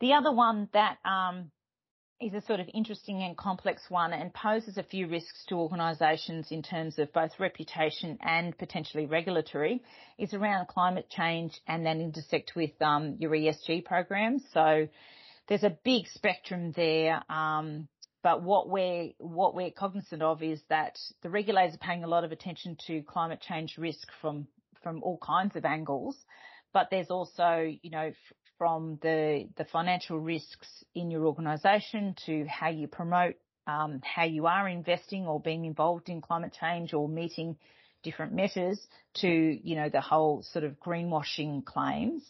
The 0.00 0.14
other 0.14 0.32
one 0.32 0.68
that 0.72 0.98
um, 1.04 1.50
is 2.20 2.32
a 2.32 2.40
sort 2.46 2.60
of 2.60 2.68
interesting 2.72 3.22
and 3.22 3.36
complex 3.36 3.82
one 3.88 4.12
and 4.12 4.32
poses 4.32 4.78
a 4.78 4.82
few 4.82 5.06
risks 5.06 5.44
to 5.48 5.54
organisations 5.54 6.50
in 6.50 6.62
terms 6.62 6.98
of 6.98 7.12
both 7.12 7.30
reputation 7.38 8.18
and 8.22 8.56
potentially 8.56 9.04
regulatory 9.04 9.82
is 10.18 10.32
around 10.32 10.66
climate 10.66 11.10
change 11.10 11.60
and 11.68 11.84
then 11.84 12.00
intersect 12.00 12.52
with 12.56 12.70
um, 12.80 13.16
your 13.18 13.32
ESG 13.32 13.84
programs. 13.84 14.42
So 14.54 14.88
there's 15.48 15.62
a 15.62 15.76
big 15.84 16.06
spectrum 16.08 16.72
there. 16.74 17.22
Um, 17.30 17.86
but 18.22 18.42
what 18.42 18.68
we're 18.68 19.10
what 19.18 19.54
we're 19.54 19.70
cognizant 19.70 20.22
of 20.22 20.42
is 20.42 20.60
that 20.68 20.98
the 21.22 21.30
regulators 21.30 21.74
are 21.74 21.86
paying 21.86 22.02
a 22.02 22.08
lot 22.08 22.24
of 22.24 22.32
attention 22.32 22.76
to 22.86 23.02
climate 23.02 23.40
change 23.46 23.76
risk 23.76 24.08
from 24.20 24.48
from 24.82 25.02
all 25.02 25.18
kinds 25.18 25.54
of 25.54 25.64
angles. 25.64 26.16
But 26.72 26.88
there's 26.90 27.10
also, 27.10 27.72
you 27.82 27.90
know, 27.90 28.12
from 28.58 28.98
the, 29.02 29.48
the 29.56 29.64
financial 29.64 30.18
risks 30.18 30.84
in 30.94 31.10
your 31.10 31.26
organisation 31.26 32.14
to 32.26 32.46
how 32.46 32.68
you 32.68 32.86
promote 32.86 33.36
um, 33.66 34.00
how 34.02 34.24
you 34.24 34.46
are 34.46 34.68
investing 34.68 35.26
or 35.26 35.40
being 35.40 35.64
involved 35.64 36.08
in 36.08 36.20
climate 36.20 36.56
change 36.58 36.94
or 36.94 37.08
meeting 37.08 37.56
different 38.02 38.32
measures 38.32 38.80
to, 39.14 39.28
you 39.28 39.74
know, 39.74 39.88
the 39.88 40.00
whole 40.00 40.42
sort 40.52 40.64
of 40.64 40.78
greenwashing 40.78 41.64
claims. 41.64 42.22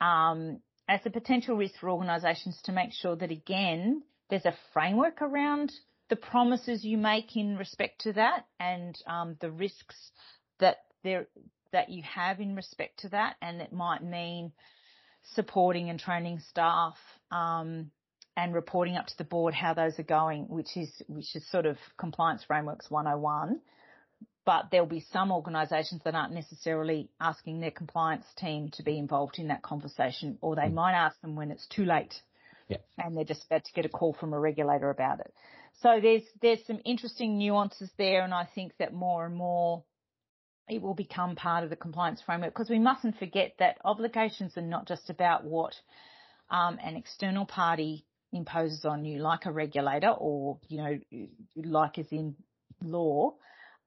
Um, 0.00 0.60
as 0.88 1.00
a 1.04 1.10
potential 1.10 1.56
risk 1.56 1.76
for 1.80 1.88
organisations 1.88 2.60
to 2.64 2.72
make 2.72 2.92
sure 2.92 3.16
that 3.16 3.30
again, 3.30 4.02
there's 4.28 4.44
a 4.44 4.56
framework 4.72 5.22
around 5.22 5.72
the 6.10 6.16
promises 6.16 6.84
you 6.84 6.98
make 6.98 7.36
in 7.36 7.56
respect 7.56 8.02
to 8.02 8.12
that 8.14 8.46
and 8.60 8.96
um, 9.06 9.36
the 9.40 9.50
risks 9.50 10.10
that 10.58 10.78
there 11.02 11.26
that 11.72 11.90
you 11.90 12.02
have 12.02 12.40
in 12.40 12.54
respect 12.54 13.00
to 13.00 13.08
that, 13.08 13.34
and 13.42 13.60
it 13.60 13.72
might 13.72 14.02
mean 14.02 14.52
supporting 15.34 15.90
and 15.90 15.98
training 15.98 16.40
staff, 16.50 16.96
um, 17.30 17.90
and 18.36 18.54
reporting 18.54 18.96
up 18.96 19.06
to 19.06 19.18
the 19.18 19.24
board 19.24 19.54
how 19.54 19.74
those 19.74 19.98
are 19.98 20.04
going, 20.04 20.48
which 20.48 20.76
is, 20.76 20.90
which 21.06 21.36
is 21.36 21.48
sort 21.50 21.66
of 21.66 21.76
compliance 21.96 22.42
frameworks 22.44 22.90
101. 22.90 23.60
But 24.44 24.66
there'll 24.70 24.86
be 24.86 25.04
some 25.12 25.32
organisations 25.32 26.02
that 26.04 26.14
aren't 26.14 26.34
necessarily 26.34 27.08
asking 27.18 27.60
their 27.60 27.70
compliance 27.70 28.26
team 28.36 28.70
to 28.74 28.82
be 28.82 28.98
involved 28.98 29.38
in 29.38 29.48
that 29.48 29.62
conversation, 29.62 30.36
or 30.42 30.54
they 30.54 30.62
mm. 30.62 30.74
might 30.74 30.92
ask 30.92 31.18
them 31.22 31.34
when 31.36 31.50
it's 31.50 31.66
too 31.68 31.84
late. 31.84 32.14
Yeah. 32.68 32.78
And 32.98 33.16
they're 33.16 33.24
just 33.24 33.44
about 33.46 33.64
to 33.64 33.72
get 33.72 33.86
a 33.86 33.88
call 33.88 34.14
from 34.14 34.32
a 34.32 34.38
regulator 34.38 34.90
about 34.90 35.20
it. 35.20 35.32
So 35.82 35.98
there's, 36.00 36.22
there's 36.40 36.64
some 36.66 36.80
interesting 36.84 37.38
nuances 37.38 37.90
there 37.98 38.22
and 38.22 38.32
I 38.32 38.48
think 38.54 38.72
that 38.78 38.92
more 38.92 39.26
and 39.26 39.34
more 39.34 39.84
it 40.68 40.80
will 40.80 40.94
become 40.94 41.36
part 41.36 41.64
of 41.64 41.70
the 41.70 41.76
compliance 41.76 42.22
framework 42.24 42.54
because 42.54 42.70
we 42.70 42.78
mustn't 42.78 43.18
forget 43.18 43.54
that 43.58 43.78
obligations 43.84 44.56
are 44.56 44.62
not 44.62 44.86
just 44.86 45.10
about 45.10 45.44
what 45.44 45.74
um, 46.50 46.78
an 46.82 46.96
external 46.96 47.44
party 47.44 48.04
imposes 48.32 48.84
on 48.84 49.04
you, 49.04 49.18
like 49.18 49.46
a 49.46 49.52
regulator 49.52 50.10
or, 50.10 50.58
you 50.68 50.78
know, 50.78 50.98
like 51.56 51.98
as 51.98 52.10
in 52.10 52.34
law. 52.82 53.34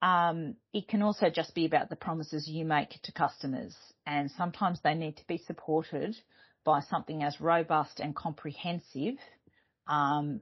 Um, 0.02 0.56
it 0.74 0.88
can 0.88 1.02
also 1.02 1.30
just 1.30 1.56
be 1.56 1.66
about 1.66 1.90
the 1.90 1.96
promises 1.96 2.48
you 2.48 2.66
make 2.66 3.02
to 3.04 3.12
customers 3.12 3.76
and 4.06 4.30
sometimes 4.38 4.80
they 4.84 4.94
need 4.94 5.18
to 5.18 5.28
be 5.28 5.40
supported 5.40 6.16
by 6.63 6.82
something 6.82 7.24
as 7.24 7.42
robust 7.42 8.00
and 8.00 8.16
comprehensive 8.16 9.16
um, 9.88 10.42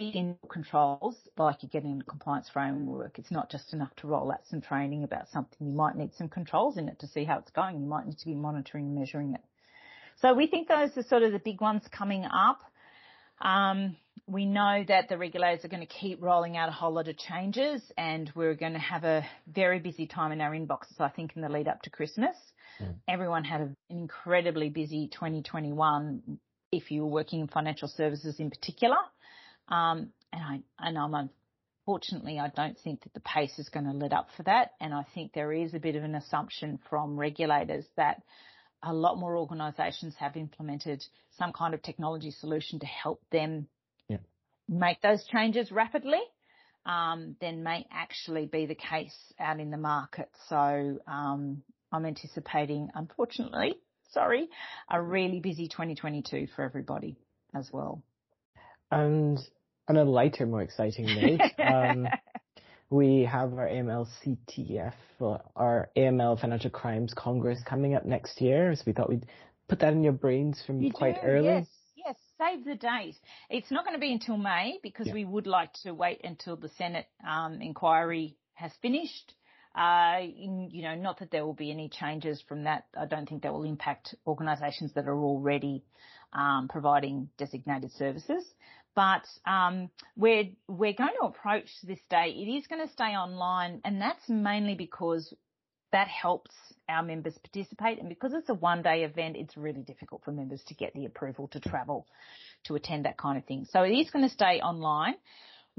in 0.00 0.36
controls 0.48 1.16
like 1.36 1.62
you 1.62 1.68
get 1.68 1.84
in 1.84 2.00
a 2.00 2.04
compliance 2.04 2.48
framework. 2.48 3.18
It's 3.18 3.30
not 3.30 3.50
just 3.50 3.72
enough 3.72 3.94
to 3.96 4.06
roll 4.06 4.32
out 4.32 4.40
some 4.48 4.60
training 4.60 5.04
about 5.04 5.28
something. 5.30 5.66
You 5.66 5.74
might 5.74 5.96
need 5.96 6.14
some 6.14 6.28
controls 6.28 6.76
in 6.78 6.88
it 6.88 6.98
to 7.00 7.06
see 7.06 7.24
how 7.24 7.38
it's 7.38 7.50
going. 7.50 7.80
You 7.80 7.86
might 7.86 8.06
need 8.06 8.18
to 8.18 8.26
be 8.26 8.34
monitoring 8.34 8.86
and 8.86 8.94
measuring 8.94 9.34
it. 9.34 9.40
So 10.20 10.34
we 10.34 10.46
think 10.46 10.68
those 10.68 10.96
are 10.96 11.02
sort 11.02 11.22
of 11.22 11.32
the 11.32 11.38
big 11.38 11.60
ones 11.60 11.82
coming 11.90 12.24
up. 12.24 12.60
Um, 13.40 13.96
we 14.26 14.46
know 14.46 14.84
that 14.86 15.08
the 15.08 15.18
regulators 15.18 15.64
are 15.64 15.68
going 15.68 15.86
to 15.86 15.92
keep 15.92 16.22
rolling 16.22 16.56
out 16.56 16.68
a 16.68 16.72
whole 16.72 16.92
lot 16.92 17.08
of 17.08 17.16
changes 17.16 17.82
and 17.96 18.30
we're 18.34 18.54
going 18.54 18.74
to 18.74 18.78
have 18.78 19.04
a 19.04 19.26
very 19.48 19.80
busy 19.80 20.06
time 20.06 20.30
in 20.32 20.40
our 20.40 20.52
inboxes, 20.52 21.00
I 21.00 21.08
think, 21.08 21.32
in 21.36 21.42
the 21.42 21.48
lead 21.48 21.68
up 21.68 21.82
to 21.82 21.90
Christmas. 21.90 22.36
Mm. 22.80 22.96
Everyone 23.08 23.44
had 23.44 23.60
an 23.62 23.76
incredibly 23.88 24.68
busy 24.68 25.08
2021 25.08 26.38
if 26.70 26.90
you 26.90 27.02
were 27.02 27.10
working 27.10 27.40
in 27.40 27.48
financial 27.48 27.88
services 27.88 28.38
in 28.38 28.50
particular. 28.50 28.96
Um, 29.70 30.10
and 30.32 30.42
I, 30.42 30.60
and 30.78 30.98
I'm 30.98 31.30
unfortunately, 31.90 32.38
I 32.38 32.48
don't 32.48 32.78
think 32.78 33.02
that 33.02 33.14
the 33.14 33.20
pace 33.20 33.58
is 33.58 33.68
going 33.68 33.86
to 33.86 33.92
let 33.92 34.12
up 34.12 34.28
for 34.36 34.44
that. 34.44 34.72
And 34.80 34.94
I 34.94 35.04
think 35.14 35.32
there 35.32 35.52
is 35.52 35.74
a 35.74 35.80
bit 35.80 35.96
of 35.96 36.04
an 36.04 36.14
assumption 36.14 36.78
from 36.88 37.18
regulators 37.18 37.84
that 37.96 38.22
a 38.82 38.92
lot 38.92 39.18
more 39.18 39.36
organisations 39.36 40.14
have 40.18 40.36
implemented 40.36 41.04
some 41.36 41.52
kind 41.52 41.74
of 41.74 41.82
technology 41.82 42.30
solution 42.30 42.78
to 42.80 42.86
help 42.86 43.20
them 43.32 43.66
yeah. 44.08 44.18
make 44.68 45.00
those 45.02 45.24
changes 45.24 45.72
rapidly. 45.72 46.20
Um, 46.86 47.36
then 47.40 47.62
may 47.62 47.86
actually 47.92 48.46
be 48.46 48.66
the 48.66 48.74
case 48.74 49.14
out 49.38 49.60
in 49.60 49.70
the 49.70 49.76
market. 49.76 50.30
So 50.48 50.98
um, 51.06 51.62
I'm 51.92 52.06
anticipating, 52.06 52.88
unfortunately, 52.94 53.74
sorry, 54.12 54.48
a 54.88 55.02
really 55.02 55.40
busy 55.40 55.68
2022 55.68 56.46
for 56.56 56.62
everybody 56.62 57.16
as 57.54 57.68
well. 57.70 58.02
And 58.90 59.38
on 59.90 59.96
a 59.96 60.04
lighter, 60.04 60.46
more 60.46 60.62
exciting 60.62 61.06
note, 61.06 61.40
um, 61.58 62.06
we 62.90 63.24
have 63.24 63.52
our 63.54 63.66
AML 63.66 64.06
CTF, 64.24 64.94
our 65.56 65.90
AML 65.96 66.40
Financial 66.40 66.70
Crimes 66.70 67.12
Congress 67.12 67.58
coming 67.66 67.96
up 67.96 68.06
next 68.06 68.40
year. 68.40 68.72
So 68.76 68.84
we 68.86 68.92
thought 68.92 69.08
we'd 69.08 69.26
put 69.68 69.80
that 69.80 69.92
in 69.92 70.04
your 70.04 70.12
brains 70.12 70.62
from 70.64 70.80
you 70.80 70.92
quite 70.92 71.20
do, 71.20 71.26
early. 71.26 71.46
Yes, 71.46 71.66
yes, 71.96 72.16
save 72.38 72.64
the 72.64 72.76
date. 72.76 73.16
It's 73.50 73.72
not 73.72 73.84
going 73.84 73.96
to 73.96 74.00
be 74.00 74.12
until 74.12 74.36
May 74.36 74.78
because 74.80 75.08
yeah. 75.08 75.14
we 75.14 75.24
would 75.24 75.48
like 75.48 75.72
to 75.82 75.92
wait 75.92 76.20
until 76.22 76.54
the 76.54 76.68
Senate 76.78 77.06
um, 77.28 77.60
inquiry 77.60 78.36
has 78.54 78.70
finished. 78.80 79.34
Uh, 79.74 80.18
you 80.22 80.82
know, 80.82 80.94
not 80.94 81.18
that 81.18 81.32
there 81.32 81.44
will 81.44 81.54
be 81.54 81.72
any 81.72 81.88
changes 81.88 82.40
from 82.48 82.64
that. 82.64 82.86
I 82.96 83.06
don't 83.06 83.28
think 83.28 83.42
that 83.42 83.52
will 83.52 83.64
impact 83.64 84.14
organisations 84.24 84.92
that 84.94 85.08
are 85.08 85.18
already 85.18 85.82
um, 86.32 86.68
providing 86.68 87.28
designated 87.38 87.92
services. 87.92 88.44
But 88.94 89.24
um, 89.46 89.90
we're 90.16 90.50
we're 90.68 90.92
going 90.92 91.14
to 91.20 91.26
approach 91.26 91.68
this 91.82 92.00
day. 92.10 92.34
It 92.36 92.50
is 92.50 92.66
going 92.66 92.86
to 92.86 92.92
stay 92.92 93.16
online, 93.16 93.80
and 93.84 94.00
that's 94.00 94.28
mainly 94.28 94.74
because 94.74 95.32
that 95.92 96.08
helps 96.08 96.50
our 96.88 97.02
members 97.02 97.36
participate. 97.38 97.98
And 97.98 98.08
because 98.08 98.32
it's 98.34 98.48
a 98.48 98.54
one 98.54 98.82
day 98.82 99.04
event, 99.04 99.36
it's 99.36 99.56
really 99.56 99.82
difficult 99.82 100.22
for 100.24 100.32
members 100.32 100.62
to 100.68 100.74
get 100.74 100.92
the 100.94 101.06
approval 101.06 101.48
to 101.48 101.60
travel 101.60 102.06
to 102.64 102.74
attend 102.74 103.04
that 103.04 103.16
kind 103.16 103.38
of 103.38 103.44
thing. 103.44 103.66
So 103.70 103.82
it 103.82 103.92
is 103.92 104.10
going 104.10 104.26
to 104.26 104.32
stay 104.32 104.60
online. 104.60 105.14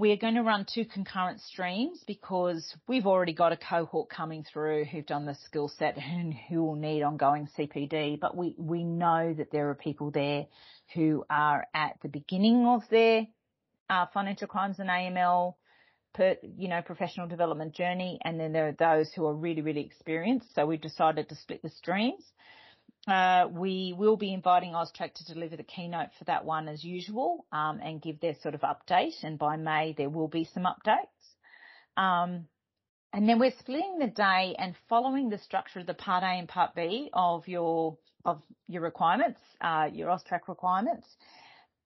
We're 0.02 0.18
going 0.18 0.34
to 0.34 0.42
run 0.42 0.66
two 0.66 0.84
concurrent 0.84 1.42
streams 1.42 2.04
because 2.08 2.76
we've 2.88 3.06
already 3.06 3.34
got 3.34 3.52
a 3.52 3.56
cohort 3.56 4.10
coming 4.10 4.44
through 4.44 4.86
who've 4.86 5.06
done 5.06 5.28
the 5.28 5.36
skill 5.46 5.68
set 5.68 5.96
and 5.96 6.34
who 6.34 6.64
will 6.64 6.74
need 6.74 7.04
ongoing 7.04 7.48
CPD, 7.56 8.20
but 8.20 8.36
we, 8.36 8.56
we 8.58 8.84
know 8.84 9.32
that 9.32 9.52
there 9.52 9.70
are 9.70 9.76
people 9.76 10.10
there 10.10 10.48
who 10.96 11.24
are 11.30 11.68
at 11.76 12.00
the 12.02 12.10
beginning 12.10 12.66
of 12.66 12.82
their 12.90 13.28
uh, 13.92 14.08
financial 14.12 14.48
crimes 14.48 14.80
and 14.80 14.90
AML 14.90 15.54
per, 16.16 16.36
you 16.58 16.68
know, 16.68 16.82
professional 16.82 17.28
development 17.28 17.76
journey. 17.76 18.18
And 18.26 18.40
then 18.40 18.54
there 18.54 18.70
are 18.70 18.72
those 18.72 19.14
who 19.14 19.28
are 19.28 19.36
really, 19.36 19.62
really 19.62 19.86
experienced. 19.86 20.48
So 20.56 20.66
we've 20.66 20.82
decided 20.82 21.30
to 21.30 21.36
split 21.36 21.62
the 21.62 21.70
streams. 21.70 22.24
Uh, 23.08 23.48
we 23.52 23.94
will 23.98 24.16
be 24.16 24.34
inviting 24.34 24.74
Austrac 24.74 25.14
to 25.16 25.26
deliver 25.26 25.58
the 25.58 25.64
keynote 25.64 26.10
for 26.20 26.24
that 26.26 26.46
one 26.46 26.68
as 26.68 26.84
usual, 26.84 27.46
um, 27.52 27.80
and 27.84 28.02
give 28.02 28.20
their 28.20 28.36
sort 28.42 28.54
of 28.54 28.62
update. 28.62 29.24
And 29.24 29.40
by 29.40 29.58
May, 29.58 29.94
there 29.98 30.10
will 30.10 30.28
be 30.28 30.48
some 30.54 30.64
updates. 30.64 32.02
Um, 32.02 32.48
and 33.14 33.28
then 33.28 33.40
we're 33.40 33.54
splitting 33.60 33.98
the 34.00 34.08
day 34.08 34.56
and 34.58 34.76
following 34.88 35.30
the 35.30 35.40
structure 35.40 35.80
of 35.80 35.88
the 35.88 35.94
part 35.94 36.24
A 36.24 36.28
and 36.28 36.48
part 36.48 36.76
B 36.76 37.10
of 37.14 37.48
your, 37.48 37.98
of 38.24 38.42
your 38.68 38.84
requirements, 38.84 39.40
uh, 39.60 39.90
your 39.92 40.10
Austrac 40.10 40.48
requirements 40.48 41.08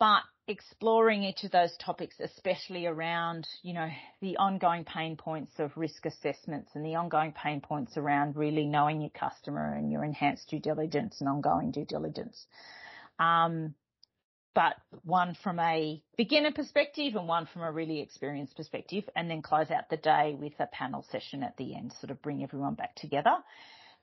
but 0.05 0.21
exploring 0.47 1.23
each 1.23 1.43
of 1.45 1.49
those 1.49 1.75
topics, 1.83 2.15
especially 2.19 2.85
around, 2.85 3.47
you 3.63 3.73
know, 3.73 3.89
the 4.21 4.37
ongoing 4.37 4.85
pain 4.85 5.17
points 5.17 5.53
of 5.57 5.75
risk 5.75 6.05
assessments 6.05 6.69
and 6.75 6.85
the 6.85 6.93
ongoing 6.93 7.31
pain 7.31 7.59
points 7.59 7.97
around 7.97 8.35
really 8.35 8.65
knowing 8.65 9.01
your 9.01 9.09
customer 9.09 9.73
and 9.73 9.91
your 9.91 10.03
enhanced 10.03 10.47
due 10.47 10.59
diligence 10.59 11.19
and 11.21 11.27
ongoing 11.27 11.71
due 11.71 11.85
diligence. 11.85 12.45
Um, 13.17 13.73
but 14.53 14.75
one 15.03 15.35
from 15.41 15.57
a 15.57 16.03
beginner 16.15 16.51
perspective 16.51 17.15
and 17.15 17.27
one 17.27 17.47
from 17.51 17.63
a 17.63 17.71
really 17.71 17.99
experienced 17.99 18.55
perspective 18.55 19.05
and 19.15 19.27
then 19.27 19.41
close 19.41 19.71
out 19.71 19.89
the 19.89 19.97
day 19.97 20.35
with 20.39 20.53
a 20.59 20.67
panel 20.67 21.03
session 21.11 21.41
at 21.41 21.57
the 21.57 21.75
end, 21.75 21.93
sort 21.99 22.11
of 22.11 22.21
bring 22.21 22.43
everyone 22.43 22.75
back 22.75 22.93
together. 22.93 23.37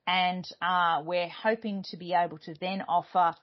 And, 0.08 0.44
uh, 0.60 1.02
we're 1.04 1.28
hoping 1.28 1.84
to 1.90 1.96
be 1.96 2.12
able 2.12 2.38
to 2.38 2.54
then 2.60 2.82
offer 2.88 3.36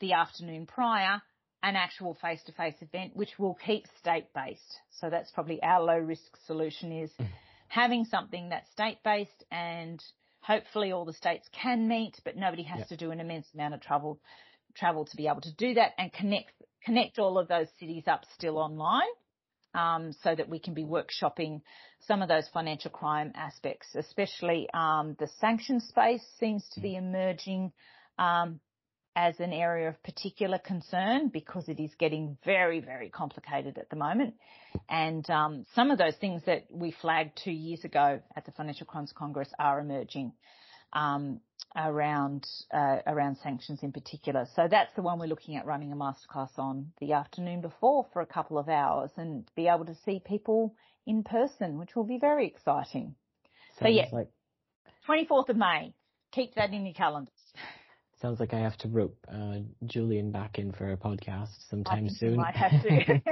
the 0.00 0.12
afternoon 0.12 0.66
prior 0.66 1.22
an 1.64 1.76
actual 1.76 2.14
face-to-face 2.20 2.74
event, 2.82 3.16
which 3.16 3.38
will 3.38 3.54
keep 3.54 3.86
state-based. 3.98 4.80
So 5.00 5.08
that's 5.08 5.30
probably 5.30 5.62
our 5.62 5.82
low-risk 5.82 6.36
solution 6.46 6.92
is 6.92 7.10
mm. 7.18 7.26
having 7.68 8.04
something 8.04 8.50
that's 8.50 8.70
state-based 8.72 9.44
and 9.50 10.00
hopefully 10.42 10.92
all 10.92 11.06
the 11.06 11.14
states 11.14 11.48
can 11.58 11.88
meet, 11.88 12.20
but 12.22 12.36
nobody 12.36 12.64
has 12.64 12.80
yep. 12.80 12.88
to 12.88 12.96
do 12.98 13.10
an 13.10 13.18
immense 13.18 13.46
amount 13.54 13.72
of 13.72 13.80
travel, 13.80 14.20
travel 14.76 15.06
to 15.06 15.16
be 15.16 15.26
able 15.26 15.40
to 15.40 15.54
do 15.54 15.72
that 15.72 15.92
and 15.96 16.12
connect, 16.12 16.52
connect 16.84 17.18
all 17.18 17.38
of 17.38 17.48
those 17.48 17.68
cities 17.80 18.04
up 18.06 18.24
still 18.34 18.58
online. 18.58 19.08
Um, 19.74 20.12
so 20.22 20.32
that 20.32 20.48
we 20.48 20.60
can 20.60 20.72
be 20.72 20.84
workshopping 20.84 21.60
some 22.06 22.22
of 22.22 22.28
those 22.28 22.46
financial 22.54 22.92
crime 22.92 23.32
aspects, 23.34 23.88
especially 23.96 24.68
um, 24.72 25.16
the 25.18 25.26
sanction 25.40 25.80
space 25.80 26.22
seems 26.38 26.64
to 26.74 26.80
be 26.80 26.92
mm. 26.92 26.98
emerging 26.98 27.72
um, 28.16 28.60
as 29.16 29.38
an 29.38 29.52
area 29.52 29.88
of 29.88 30.02
particular 30.02 30.58
concern 30.58 31.28
because 31.28 31.68
it 31.68 31.78
is 31.78 31.90
getting 31.98 32.36
very, 32.44 32.80
very 32.80 33.08
complicated 33.08 33.78
at 33.78 33.88
the 33.90 33.96
moment. 33.96 34.34
And 34.88 35.28
um, 35.30 35.66
some 35.74 35.90
of 35.90 35.98
those 35.98 36.16
things 36.16 36.42
that 36.46 36.66
we 36.70 36.94
flagged 37.00 37.40
two 37.44 37.52
years 37.52 37.84
ago 37.84 38.20
at 38.36 38.44
the 38.44 38.52
Financial 38.52 38.86
Crimes 38.86 39.12
Congress 39.16 39.48
are 39.58 39.78
emerging 39.78 40.32
um, 40.92 41.40
around 41.76 42.46
uh, 42.72 42.98
around 43.06 43.36
sanctions 43.42 43.80
in 43.82 43.92
particular. 43.92 44.46
So 44.54 44.66
that's 44.70 44.94
the 44.94 45.02
one 45.02 45.18
we're 45.18 45.26
looking 45.26 45.56
at 45.56 45.66
running 45.66 45.92
a 45.92 45.96
masterclass 45.96 46.58
on 46.58 46.92
the 47.00 47.12
afternoon 47.12 47.60
before 47.60 48.06
for 48.12 48.22
a 48.22 48.26
couple 48.26 48.58
of 48.58 48.68
hours 48.68 49.10
and 49.16 49.48
be 49.56 49.68
able 49.68 49.84
to 49.86 49.96
see 50.04 50.20
people 50.24 50.74
in 51.06 51.22
person, 51.22 51.78
which 51.78 51.94
will 51.94 52.04
be 52.04 52.18
very 52.18 52.46
exciting. 52.46 53.14
Sounds 53.78 53.82
so 53.82 53.88
yeah, 53.88 54.06
like... 54.12 54.28
24th 55.08 55.50
of 55.50 55.56
May. 55.56 55.94
Keep 56.32 56.54
that 56.54 56.72
in 56.72 56.84
your 56.84 56.94
calendars. 56.94 57.32
Sounds 58.24 58.40
like 58.40 58.54
I 58.54 58.60
have 58.60 58.78
to 58.78 58.88
rope 58.88 59.18
uh, 59.30 59.58
Julian 59.84 60.32
back 60.32 60.58
in 60.58 60.72
for 60.72 60.90
a 60.90 60.96
podcast 60.96 61.50
sometime 61.68 62.08
soon. 62.08 62.36
might 62.36 62.56
have 62.56 62.70
to. 62.82 63.22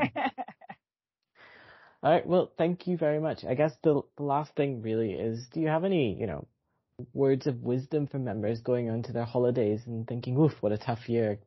All 2.02 2.12
right. 2.12 2.26
Well, 2.26 2.52
thank 2.58 2.86
you 2.86 2.98
very 2.98 3.18
much. 3.18 3.42
I 3.42 3.54
guess 3.54 3.72
the, 3.82 4.02
the 4.18 4.22
last 4.22 4.54
thing 4.54 4.82
really 4.82 5.12
is, 5.12 5.46
do 5.50 5.60
you 5.60 5.68
have 5.68 5.84
any, 5.84 6.14
you 6.20 6.26
know, 6.26 6.46
words 7.14 7.46
of 7.46 7.62
wisdom 7.62 8.06
for 8.06 8.18
members 8.18 8.60
going 8.60 8.90
on 8.90 9.02
to 9.04 9.14
their 9.14 9.24
holidays 9.24 9.80
and 9.86 10.06
thinking, 10.06 10.36
oof, 10.36 10.52
what 10.60 10.72
a 10.72 10.78
tough 10.78 11.08
year. 11.08 11.38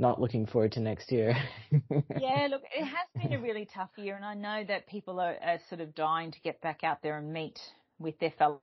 Not 0.00 0.20
looking 0.20 0.46
forward 0.46 0.72
to 0.72 0.80
next 0.80 1.12
year. 1.12 1.36
yeah, 1.70 2.48
look, 2.50 2.62
it 2.76 2.84
has 2.84 3.06
been 3.14 3.32
a 3.32 3.40
really 3.40 3.68
tough 3.72 3.90
year 3.96 4.16
and 4.16 4.24
I 4.24 4.34
know 4.34 4.64
that 4.66 4.88
people 4.88 5.20
are, 5.20 5.36
are 5.40 5.60
sort 5.68 5.80
of 5.80 5.94
dying 5.94 6.32
to 6.32 6.40
get 6.40 6.60
back 6.60 6.82
out 6.82 7.00
there 7.00 7.16
and 7.16 7.32
meet 7.32 7.60
with 8.00 8.18
their 8.18 8.32
fellows 8.36 8.58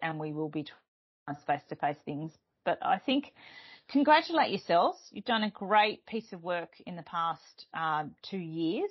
and 0.00 0.20
we 0.20 0.32
will 0.32 0.48
be 0.48 0.62
trying 0.62 1.36
face 1.44 1.62
to 1.70 1.74
face 1.74 1.96
things 2.04 2.30
but 2.64 2.78
I 2.82 2.98
think 2.98 3.32
congratulate 3.90 4.50
yourselves. 4.50 4.98
You've 5.10 5.24
done 5.24 5.44
a 5.44 5.50
great 5.50 6.04
piece 6.06 6.32
of 6.32 6.42
work 6.42 6.70
in 6.86 6.96
the 6.96 7.02
past 7.02 7.66
um, 7.74 8.14
two 8.30 8.38
years. 8.38 8.90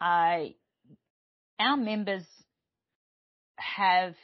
Uh, 0.00 0.46
our 1.58 1.76
members 1.76 2.24
have 3.56 4.14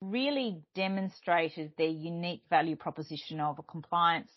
really 0.00 0.62
demonstrated 0.74 1.72
their 1.78 1.88
unique 1.88 2.42
value 2.50 2.76
proposition 2.76 3.40
of 3.40 3.58
a 3.58 3.62
compliance, 3.62 4.30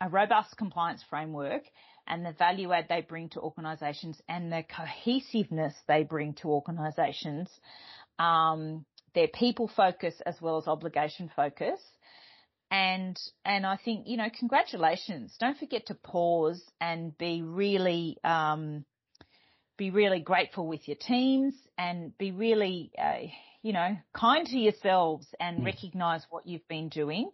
a 0.00 0.08
robust 0.08 0.56
compliance 0.56 1.02
framework 1.08 1.62
and 2.06 2.26
the 2.26 2.32
value 2.32 2.72
add 2.72 2.86
they 2.88 3.00
bring 3.00 3.28
to 3.30 3.40
organisations 3.40 4.20
and 4.28 4.52
the 4.52 4.64
cohesiveness 4.76 5.74
they 5.86 6.02
bring 6.02 6.34
to 6.34 6.48
organisations, 6.48 7.48
um, 8.18 8.84
their 9.14 9.28
people 9.28 9.70
focus 9.76 10.14
as 10.26 10.34
well 10.40 10.58
as 10.58 10.66
obligation 10.66 11.30
focus 11.34 11.80
and 12.70 13.18
and 13.44 13.66
I 13.66 13.76
think 13.76 14.06
you 14.06 14.16
know 14.16 14.28
congratulations. 14.38 15.36
Don't 15.38 15.58
forget 15.58 15.86
to 15.86 15.94
pause 15.94 16.62
and 16.80 17.16
be 17.18 17.42
really 17.42 18.18
um, 18.22 18.84
be 19.76 19.90
really 19.90 20.20
grateful 20.20 20.66
with 20.66 20.86
your 20.86 20.96
teams 20.96 21.54
and 21.76 22.16
be 22.18 22.30
really 22.30 22.92
uh, 22.98 23.26
you 23.62 23.72
know 23.72 23.96
kind 24.14 24.46
to 24.46 24.58
yourselves 24.58 25.26
and 25.40 25.60
mm. 25.60 25.64
recognise 25.64 26.24
what 26.30 26.46
you've 26.46 26.66
been 26.68 26.88
doing. 26.88 27.30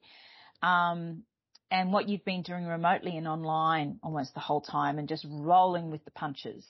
Um, 0.62 1.24
and 1.70 1.92
what 1.92 2.08
you've 2.08 2.24
been 2.24 2.42
doing 2.42 2.64
remotely 2.64 3.16
and 3.16 3.26
online 3.26 3.98
almost 4.02 4.32
the 4.34 4.40
whole 4.40 4.60
time 4.60 4.98
and 4.98 5.08
just 5.08 5.26
rolling 5.28 5.90
with 5.90 6.04
the 6.04 6.12
punches. 6.12 6.64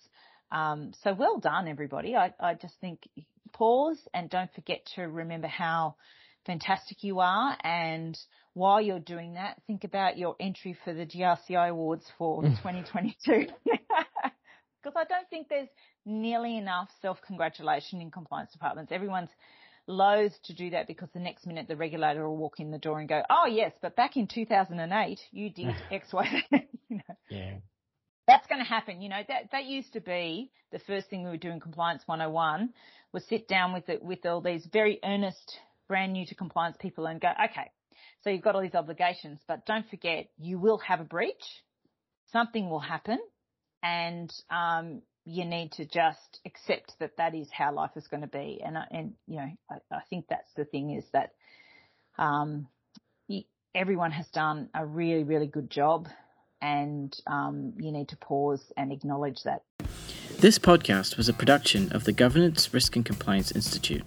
Um, 0.50 0.92
so 1.02 1.12
well 1.12 1.38
done 1.38 1.68
everybody. 1.68 2.16
I, 2.16 2.33
I 2.40 2.55
just 2.55 2.74
think 2.81 3.00
pause 3.52 3.98
and 4.14 4.31
don't 4.31 4.52
forget 4.55 4.87
to 4.94 5.02
remember 5.02 5.48
how 5.48 5.96
fantastic 6.46 7.02
you 7.02 7.20
are. 7.20 7.57
And 7.62 8.16
while 8.56 8.80
you're 8.80 8.98
doing 8.98 9.34
that, 9.34 9.60
think 9.66 9.84
about 9.84 10.16
your 10.16 10.34
entry 10.40 10.74
for 10.82 10.94
the 10.94 11.04
GRCI 11.04 11.68
awards 11.68 12.06
for 12.16 12.42
mm. 12.42 12.56
2022. 12.56 13.52
Because 13.62 14.94
I 14.96 15.04
don't 15.04 15.28
think 15.28 15.48
there's 15.50 15.68
nearly 16.06 16.56
enough 16.56 16.88
self-congratulation 17.02 18.00
in 18.00 18.10
compliance 18.10 18.52
departments. 18.52 18.92
Everyone's 18.92 19.28
loath 19.86 20.32
to 20.44 20.54
do 20.54 20.70
that 20.70 20.86
because 20.86 21.10
the 21.12 21.20
next 21.20 21.46
minute 21.46 21.68
the 21.68 21.76
regulator 21.76 22.26
will 22.26 22.38
walk 22.38 22.58
in 22.58 22.70
the 22.70 22.78
door 22.78 22.98
and 22.98 23.06
go, 23.06 23.20
oh 23.28 23.44
yes, 23.46 23.72
but 23.82 23.94
back 23.94 24.16
in 24.16 24.26
2008 24.26 25.20
you 25.32 25.50
did 25.50 25.74
X, 25.90 26.10
Y, 26.14 26.42
Z. 26.50 26.66
you 26.88 26.96
know. 26.96 27.16
Yeah. 27.28 27.56
That's 28.26 28.46
going 28.46 28.62
to 28.62 28.66
happen. 28.66 29.02
You 29.02 29.10
know, 29.10 29.20
that, 29.28 29.50
that 29.52 29.66
used 29.66 29.92
to 29.92 30.00
be 30.00 30.50
the 30.72 30.78
first 30.78 31.10
thing 31.10 31.24
we 31.24 31.30
would 31.30 31.40
do 31.40 31.50
in 31.50 31.60
Compliance 31.60 32.04
101 32.06 32.70
was 33.12 33.22
sit 33.26 33.48
down 33.48 33.74
with 33.74 33.90
it, 33.90 34.02
with 34.02 34.24
all 34.24 34.40
these 34.40 34.66
very 34.72 34.98
earnest, 35.04 35.58
brand 35.88 36.14
new 36.14 36.24
to 36.24 36.34
compliance 36.34 36.78
people 36.80 37.06
and 37.06 37.20
go, 37.20 37.28
okay, 37.28 37.70
so 38.26 38.30
you've 38.30 38.42
got 38.42 38.56
all 38.56 38.62
these 38.62 38.74
obligations, 38.74 39.38
but 39.46 39.64
don't 39.66 39.88
forget 39.88 40.26
you 40.36 40.58
will 40.58 40.78
have 40.78 41.00
a 41.00 41.04
breach. 41.04 41.62
Something 42.32 42.68
will 42.68 42.80
happen 42.80 43.20
and, 43.84 44.34
um, 44.50 45.02
you 45.24 45.44
need 45.44 45.70
to 45.72 45.84
just 45.84 46.40
accept 46.44 46.94
that 46.98 47.16
that 47.18 47.36
is 47.36 47.48
how 47.52 47.72
life 47.72 47.92
is 47.94 48.08
going 48.08 48.22
to 48.22 48.26
be. 48.26 48.60
And, 48.64 48.76
and, 48.90 49.12
you 49.28 49.36
know, 49.36 49.48
I, 49.70 49.76
I 49.92 50.00
think 50.10 50.24
that's 50.28 50.52
the 50.56 50.64
thing 50.64 50.90
is 50.90 51.04
that, 51.12 51.34
um, 52.18 52.66
everyone 53.76 54.10
has 54.10 54.26
done 54.28 54.70
a 54.74 54.84
really, 54.84 55.22
really 55.22 55.46
good 55.46 55.70
job 55.70 56.08
and 56.60 57.16
um, 57.28 57.74
you 57.76 57.92
need 57.92 58.08
to 58.08 58.16
pause 58.16 58.72
and 58.76 58.90
acknowledge 58.90 59.44
that. 59.44 59.62
This 60.40 60.58
podcast 60.58 61.16
was 61.16 61.28
a 61.28 61.32
production 61.32 61.92
of 61.92 62.02
the 62.02 62.12
Governance, 62.12 62.74
Risk 62.74 62.96
and 62.96 63.04
Compliance 63.04 63.52
Institute, 63.52 64.02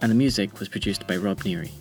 and 0.00 0.10
the 0.10 0.16
music 0.16 0.58
was 0.58 0.70
produced 0.70 1.06
by 1.06 1.18
Rob 1.18 1.40
Neary. 1.40 1.72